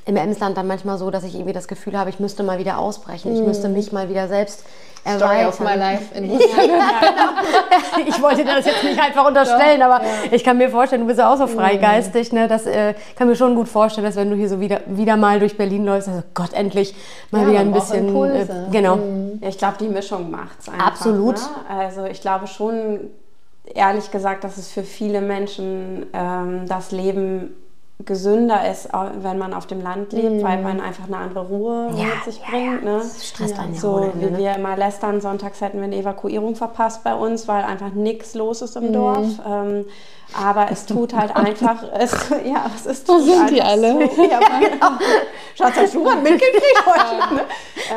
[0.06, 2.78] im Emsland dann manchmal so, dass ich irgendwie das Gefühl habe, ich müsste mal wieder
[2.78, 3.34] ausbrechen.
[3.34, 3.76] Ich müsste mhm.
[3.76, 4.66] mich mal wieder selbst
[5.06, 6.16] Story of my life.
[6.16, 8.08] In ja, genau.
[8.08, 10.12] ich wollte das jetzt nicht einfach unterstellen, Doch, aber ja.
[10.32, 12.32] ich kann mir vorstellen, du bist ja auch so freigeistig.
[12.32, 12.48] Ne?
[12.48, 15.40] Das äh, kann mir schon gut vorstellen, dass wenn du hier so wieder, wieder mal
[15.40, 16.96] durch Berlin läufst, also Gott, endlich
[17.32, 18.16] mal ja, wieder ein bisschen.
[18.26, 18.96] Äh, genau.
[18.96, 19.42] Mhm.
[19.42, 20.88] Ich glaube, die Mischung macht es einfach.
[20.88, 21.36] Absolut.
[21.36, 21.42] Ne?
[21.68, 23.12] Also ich glaube schon,
[23.66, 27.56] ehrlich gesagt, dass es für viele Menschen ähm, das Leben
[28.06, 28.90] gesünder ist,
[29.22, 30.44] wenn man auf dem Land lebt, mm.
[30.44, 32.84] weil man einfach eine andere Ruhe ja, mit sich ja, bringt.
[32.84, 32.92] Ja.
[32.92, 32.98] Ne?
[33.00, 34.38] Das stresst einen so ja wie ne?
[34.38, 38.62] wir immer lästern, sonntags hätten wir eine Evakuierung verpasst bei uns, weil einfach nichts los
[38.62, 38.94] ist im mm.
[38.94, 39.28] Dorf.
[39.48, 39.86] Ähm,
[40.34, 42.12] aber es tut halt einfach, es,
[42.46, 43.94] ja, es ist Wo sind die alle?
[44.18, 44.92] Ja, genau.
[45.56, 47.36] Schatz, hast du mitgekriegt heute?
[47.36, 47.42] Ne?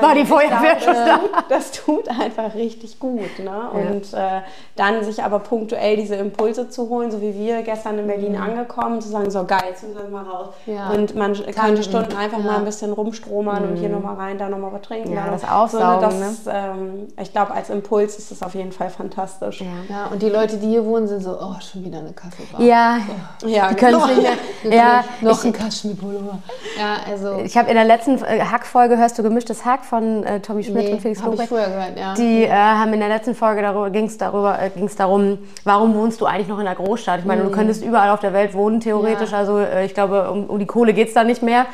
[0.00, 1.20] War die Feuerwehr schon da?
[1.48, 3.38] Das tut einfach richtig gut.
[3.38, 3.70] Ne?
[3.72, 4.42] Und äh,
[4.76, 8.42] dann sich aber punktuell diese Impulse zu holen, so wie wir gestern in Berlin mhm.
[8.42, 10.48] angekommen, zu sagen, so geil, jetzt müssen wir mal raus.
[10.66, 10.90] Ja.
[10.90, 12.44] Und man kann die Stunden einfach ja.
[12.44, 13.70] mal ein bisschen rumstromern mhm.
[13.70, 13.96] und hier mhm.
[13.96, 15.12] nochmal rein, da nochmal was trinken.
[15.12, 16.10] Ja, das Aufsaugen.
[16.10, 16.52] So, das, ne?
[16.52, 19.60] ähm, ich glaube, als Impuls ist das auf jeden Fall fantastisch.
[19.60, 19.66] Ja.
[19.88, 22.60] ja, und die Leute, die hier wohnen, sind so, oh, schon wieder eine Kaffeebar.
[22.60, 22.98] Ja,
[23.44, 23.48] oh.
[23.48, 24.22] ja die können es nicht
[24.64, 24.76] mehr.
[24.76, 26.38] Ja, noch ein Kaschmirpullover.
[26.78, 27.38] Ja, also.
[27.44, 30.84] Ich habe in der letzten äh, Hack-Folge, hörst du gemischtes Hack von äh, Tommy Schmidt
[30.84, 31.50] nee, und Felix Lobrecht?
[31.50, 32.14] ja.
[32.14, 35.94] Die äh, haben in der letzten Folge, darüber ging es darüber, äh, ging's darum, warum
[35.94, 37.20] wohnst du eigentlich noch in der Großstadt?
[37.20, 37.48] Ich meine, mhm.
[37.48, 39.32] du könntest überall auf der Welt wohnen, theoretisch.
[39.32, 39.38] Ja.
[39.38, 41.66] Also äh, ich glaube, um, um die Kohle geht es da nicht mehr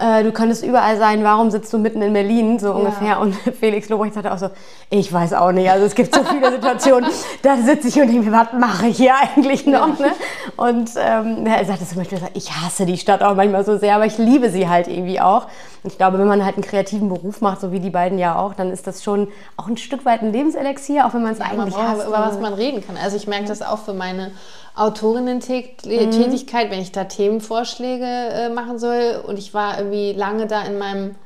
[0.00, 2.72] äh, du könntest überall sein, warum sitzt du mitten in Berlin, so ja.
[2.72, 3.20] ungefähr.
[3.20, 4.48] Und Felix Lobrecht sagte auch so,
[4.88, 7.10] ich weiß auch nicht, also es gibt so viele Situationen,
[7.42, 9.98] da sitze ich und denke mir, was mache ich hier eigentlich noch?
[9.98, 10.06] Ja.
[10.06, 10.12] Ne?
[10.56, 14.06] Und ähm, er sagte zum Beispiel, ich hasse die Stadt auch manchmal so sehr, aber
[14.06, 15.46] ich liebe sie halt irgendwie auch.
[15.82, 18.38] Und ich glaube, wenn man halt einen kreativen Beruf macht, so wie die beiden ja
[18.38, 21.38] auch, dann ist das schon auch ein Stück weit ein Lebenselixier, auch wenn man es
[21.38, 22.06] ja, eigentlich man hasst.
[22.06, 22.96] Über was man reden kann.
[22.96, 24.32] Also ich merke das auch für meine
[24.76, 26.70] Autorinnen-Tätigkeit, mhm.
[26.70, 29.22] wenn ich da Themenvorschläge äh, machen soll.
[29.26, 31.16] Und ich war irgendwie lange da in meinem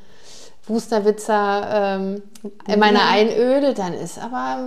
[0.67, 2.23] Wusterwitzer, ähm,
[2.67, 4.61] in meiner Einöde, dann ist aber,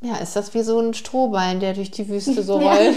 [0.00, 2.96] ja, ist das wie so ein Strohballen, der durch die Wüste so rollt.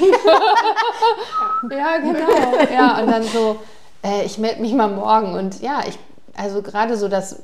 [1.72, 2.74] ja, genau.
[2.74, 3.58] Ja, und dann so,
[4.04, 5.34] äh, ich melde mich mal morgen.
[5.34, 5.98] Und ja, ich,
[6.38, 7.42] also gerade so das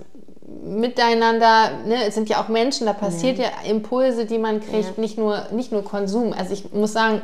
[0.63, 4.97] Miteinander, ne, es sind ja auch Menschen, da passiert ja, ja Impulse, die man kriegt,
[4.97, 5.01] ja.
[5.01, 6.33] nicht, nur, nicht nur Konsum.
[6.33, 7.21] Also ich muss sagen,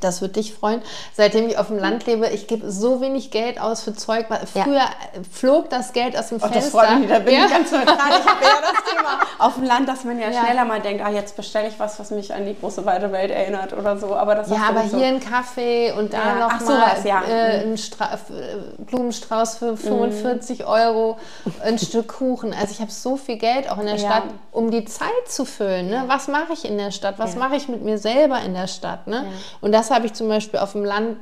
[0.00, 0.82] das würde dich freuen.
[1.14, 4.26] Seitdem ich auf dem Land lebe, ich gebe so wenig Geld aus für Zeug.
[4.52, 4.90] Früher ja.
[5.30, 6.60] flog das Geld aus dem oh, Fenster.
[6.60, 7.46] Das freut mich, da bin ja.
[7.46, 7.96] ich ganz neutral.
[7.96, 10.44] Ich habe ja das Thema auf dem Land, dass man ja, ja.
[10.44, 13.30] schneller mal denkt, ah, jetzt bestelle ich was, was mich an die große weite Welt
[13.30, 14.14] erinnert oder so.
[14.14, 15.04] Aber das ja, aber hier so.
[15.04, 20.64] ein Kaffee und da noch Ach, mal sowas, äh, ein äh, Blumenstrauß für 45 mhm.
[20.66, 21.18] Euro,
[21.62, 22.52] ein Stück Kuchen.
[22.52, 25.88] Also ich habe so viel Geld auch in der Stadt, um die Zeit zu füllen.
[25.88, 26.04] Ne?
[26.06, 27.18] Was mache ich in der Stadt?
[27.18, 29.06] Was mache ich mit mir selber in der Stadt?
[29.06, 29.26] Ne?
[29.60, 31.16] Und das habe ich zum Beispiel auf dem Land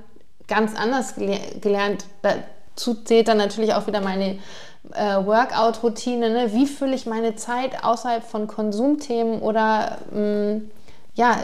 [0.48, 2.04] ganz anders gelernt.
[2.22, 4.38] Dazu zählt dann natürlich auch wieder meine
[4.92, 6.30] äh, Workout-Routine.
[6.30, 6.52] Ne?
[6.52, 10.70] Wie fülle ich meine Zeit außerhalb von Konsumthemen oder mh, mm,
[11.14, 11.36] ja,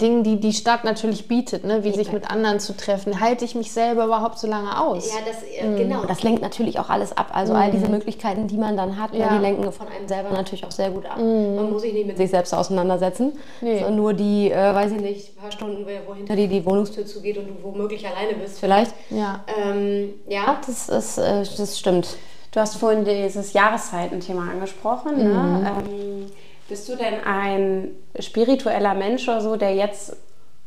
[0.00, 1.82] Dingen, die die Stadt natürlich bietet, ne?
[1.82, 3.18] wie sich mit anderen zu treffen.
[3.20, 5.08] Halte ich mich selber überhaupt so lange aus?
[5.08, 5.36] Ja, das,
[5.66, 5.76] mhm.
[5.76, 6.04] genau.
[6.04, 7.30] Das lenkt natürlich auch alles ab.
[7.32, 7.58] Also mhm.
[7.58, 9.34] all diese Möglichkeiten, die man dann hat, ne, ja.
[9.34, 11.18] die lenken von einem selber natürlich auch sehr gut ab.
[11.18, 11.56] Mhm.
[11.56, 13.32] Man muss sich nicht mit sich selbst auseinandersetzen,
[13.62, 13.78] nee.
[13.78, 17.06] sondern nur die, äh, weiß ich nicht, ein paar Stunden, wo hinter dir die Wohnungstür
[17.06, 18.92] zugeht und du womöglich alleine bist vielleicht.
[19.08, 22.16] Ja, ähm, ja das, ist, äh, das stimmt.
[22.52, 25.16] Du hast vorhin dieses Jahreszeitenthema angesprochen.
[25.18, 25.24] Ne?
[25.24, 25.66] Mhm.
[25.66, 26.26] Ähm,
[26.68, 30.16] bist du denn ein spiritueller Mensch oder so, der jetzt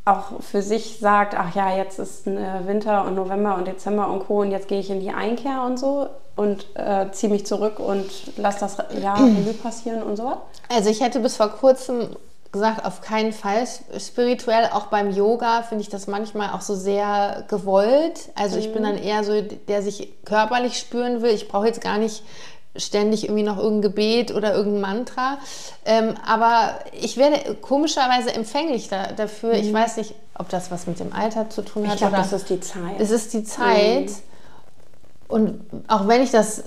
[0.04, 4.40] auch für sich sagt, ach ja, jetzt ist Winter und November und Dezember und Co.
[4.40, 8.10] und jetzt gehe ich in die Einkehr und so und äh, ziehe mich zurück und
[8.36, 10.38] lasse das Jahr Revue passieren und so?
[10.74, 12.08] Also ich hätte bis vor kurzem
[12.52, 13.64] gesagt, auf keinen Fall
[13.98, 14.70] spirituell.
[14.72, 18.30] Auch beim Yoga finde ich das manchmal auch so sehr gewollt.
[18.34, 18.86] Also ich bin mhm.
[18.86, 21.30] dann eher so, der sich körperlich spüren will.
[21.30, 22.24] Ich brauche jetzt gar nicht
[22.80, 25.38] ständig irgendwie noch irgendein Gebet oder irgendein Mantra.
[25.84, 29.54] Ähm, aber ich werde komischerweise empfänglich da, dafür.
[29.54, 29.60] Mhm.
[29.60, 31.94] Ich weiß nicht, ob das was mit dem Alter zu tun hat.
[31.94, 32.98] Ich glaube, das ist die Zeit.
[32.98, 34.06] Es ist die Zeit.
[34.06, 34.14] Mhm.
[35.28, 36.64] Und auch wenn ich das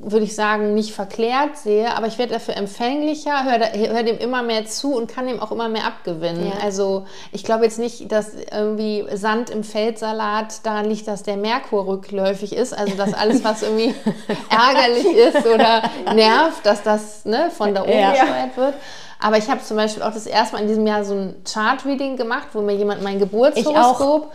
[0.00, 4.42] würde ich sagen, nicht verklärt sehe, aber ich werde dafür empfänglicher, höre hör dem immer
[4.42, 6.46] mehr zu und kann dem auch immer mehr abgewinnen.
[6.46, 6.64] Ja.
[6.64, 11.86] Also ich glaube jetzt nicht, dass irgendwie Sand im Feldsalat daran liegt, dass der Merkur
[11.86, 13.94] rückläufig ist, also dass alles, was irgendwie
[14.50, 15.82] ärgerlich ist oder
[16.14, 18.10] nervt, dass das ne, von da oben ja.
[18.12, 18.74] gesteuert wird.
[19.20, 22.16] Aber ich habe zum Beispiel auch das erste Mal in diesem Jahr so ein Chart-Reading
[22.16, 24.30] gemacht, wo mir jemand mein Geburtshoroskop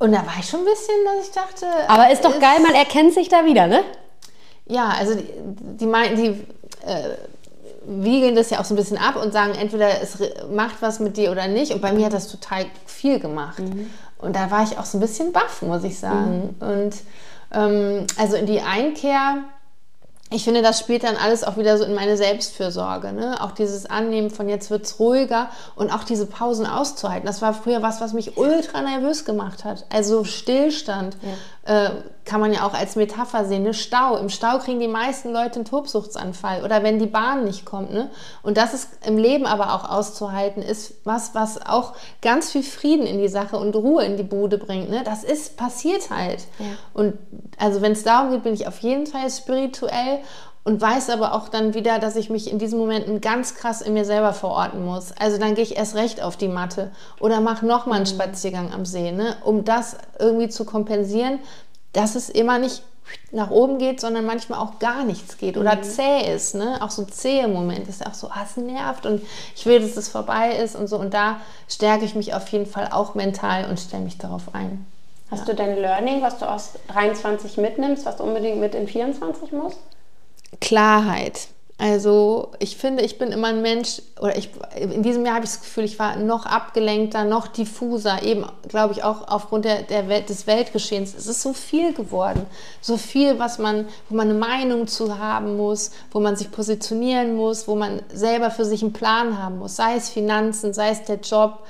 [0.00, 1.66] und da war ich schon ein bisschen, dass ich dachte.
[1.88, 3.84] Aber ist doch ist, geil, man erkennt sich da wieder, ne?
[4.70, 5.26] Ja, also die,
[5.78, 6.46] die, die
[6.86, 7.10] äh,
[7.84, 10.18] wiegeln das ja auch so ein bisschen ab und sagen, entweder es
[10.52, 11.72] macht was mit dir oder nicht.
[11.72, 13.58] Und bei mir hat das total viel gemacht.
[13.58, 13.90] Mhm.
[14.18, 16.54] Und da war ich auch so ein bisschen baff, muss ich sagen.
[16.60, 16.68] Mhm.
[16.68, 16.94] Und
[17.52, 19.44] ähm, also in die Einkehr
[20.32, 23.12] ich finde, das spielt dann alles auch wieder so in meine Selbstfürsorge.
[23.12, 23.40] Ne?
[23.40, 27.26] Auch dieses Annehmen von jetzt wird es ruhiger und auch diese Pausen auszuhalten.
[27.26, 29.86] Das war früher was, was mich ultra nervös gemacht hat.
[29.92, 31.16] Also Stillstand
[31.66, 31.86] ja.
[31.86, 31.90] äh,
[32.24, 33.62] kann man ja auch als Metapher sehen.
[33.62, 33.74] Ne?
[33.74, 34.16] Stau.
[34.16, 37.92] Im Stau kriegen die meisten Leute einen Tobsuchtsanfall oder wenn die Bahn nicht kommt.
[37.92, 38.10] Ne?
[38.42, 43.06] Und das ist im Leben aber auch auszuhalten, ist was, was auch ganz viel Frieden
[43.06, 44.90] in die Sache und Ruhe in die Bude bringt.
[44.90, 45.02] Ne?
[45.04, 46.46] Das ist passiert halt.
[46.58, 46.66] Ja.
[46.92, 47.14] Und
[47.58, 50.20] also wenn es darum geht, bin ich auf jeden Fall spirituell
[50.62, 53.94] und weiß aber auch dann wieder, dass ich mich in diesen Momenten ganz krass in
[53.94, 55.12] mir selber verorten muss.
[55.18, 58.14] Also dann gehe ich erst recht auf die Matte oder mache nochmal einen mhm.
[58.14, 59.36] Spaziergang am See, ne?
[59.44, 61.38] um das irgendwie zu kompensieren,
[61.92, 62.82] dass es immer nicht
[63.32, 65.82] nach oben geht, sondern manchmal auch gar nichts geht oder mhm.
[65.82, 66.78] zäh ist, ne?
[66.80, 69.22] Auch so zähe Momente ist auch so, ah, es nervt und
[69.56, 70.96] ich will, dass es vorbei ist und so.
[70.96, 74.86] Und da stärke ich mich auf jeden Fall auch mental und stelle mich darauf ein.
[75.30, 75.54] Hast ja.
[75.54, 79.78] du dein Learning, was du aus 23 mitnimmst, was du unbedingt mit in 24 musst?
[80.60, 81.48] Klarheit.
[81.80, 85.50] Also ich finde, ich bin immer ein Mensch, oder ich, in diesem Jahr habe ich
[85.50, 90.06] das Gefühl, ich war noch abgelenkter, noch diffuser, eben glaube ich auch aufgrund der, der
[90.10, 91.14] Welt, des Weltgeschehens.
[91.14, 92.44] Es ist so viel geworden,
[92.82, 97.34] so viel, was man, wo man eine Meinung zu haben muss, wo man sich positionieren
[97.34, 101.04] muss, wo man selber für sich einen Plan haben muss, sei es Finanzen, sei es
[101.04, 101.60] der Job.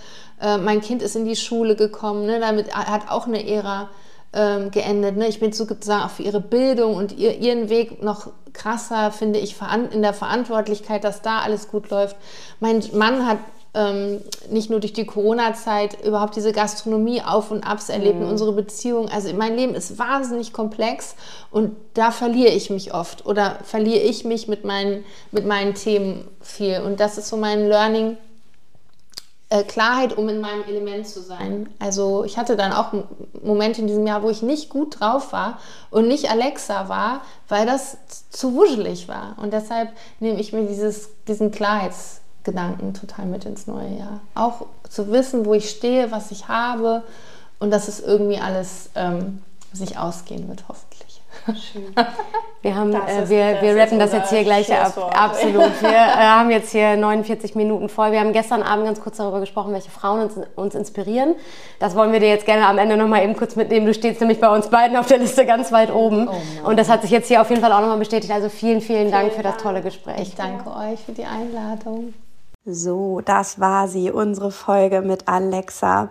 [0.41, 3.89] Äh, mein Kind ist in die Schule gekommen, ne, damit hat auch eine Ära
[4.33, 5.17] ähm, geendet.
[5.17, 5.29] Ne?
[5.29, 9.57] Ich bin sozusagen auch für ihre Bildung und ihr, ihren Weg noch krasser, finde ich,
[9.93, 12.17] in der Verantwortlichkeit, dass da alles gut läuft.
[12.59, 13.39] Mein Mann hat
[13.73, 14.21] ähm,
[14.51, 18.29] nicht nur durch die Corona-Zeit überhaupt diese Gastronomie auf und abs erlebt mhm.
[18.29, 19.09] unsere Beziehung.
[19.09, 21.15] Also mein Leben ist wahnsinnig komplex
[21.51, 26.29] und da verliere ich mich oft oder verliere ich mich mit meinen, mit meinen Themen
[26.41, 26.81] viel.
[26.81, 28.17] Und das ist so mein Learning
[29.51, 31.69] äh, Klarheit, um in meinem Element zu sein.
[31.81, 32.93] Also ich hatte dann auch
[33.43, 35.59] Momente in diesem Jahr, wo ich nicht gut drauf war
[35.91, 37.99] und nicht Alexa war, weil das
[38.31, 39.37] zu wuschelig war.
[39.43, 39.91] Und deshalb
[40.21, 44.21] nehme ich mir dieses, diesen Klarheitsgedanken total mit ins neue Jahr.
[44.37, 47.03] Auch zu wissen, wo ich stehe, was ich habe
[47.59, 49.43] und dass es irgendwie alles ähm,
[49.73, 50.90] sich ausgehen wird, hoffentlich.
[51.47, 51.95] Schön.
[52.63, 55.15] Wir, haben, äh, wir, wir rappen das jetzt hier gleich ab.
[55.17, 55.81] Absolut.
[55.81, 58.13] Wir äh, haben jetzt hier 49 Minuten voll.
[58.13, 61.37] Wir haben gestern Abend ganz kurz darüber gesprochen, welche Frauen uns, uns inspirieren.
[61.79, 63.87] Das wollen wir dir jetzt gerne am Ende nochmal eben kurz mitnehmen.
[63.87, 66.29] Du stehst nämlich bei uns beiden auf der Liste ganz weit oben.
[66.29, 68.31] Oh Und das hat sich jetzt hier auf jeden Fall auch nochmal bestätigt.
[68.31, 70.21] Also vielen, vielen, vielen Dank für das tolle Gespräch.
[70.21, 72.13] Ich danke euch für die Einladung.
[72.67, 76.11] So, das war sie, unsere Folge mit Alexa.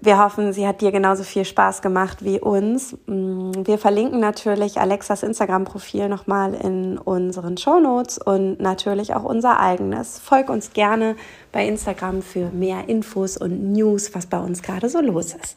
[0.00, 2.96] Wir hoffen, sie hat dir genauso viel Spaß gemacht wie uns.
[3.06, 9.58] Mm, wir verlinken natürlich Alexas Instagram-Profil nochmal in unseren Show Notes und natürlich auch unser
[9.58, 10.20] eigenes.
[10.20, 11.16] Folg uns gerne
[11.50, 15.56] bei Instagram für mehr Infos und News, was bei uns gerade so los ist.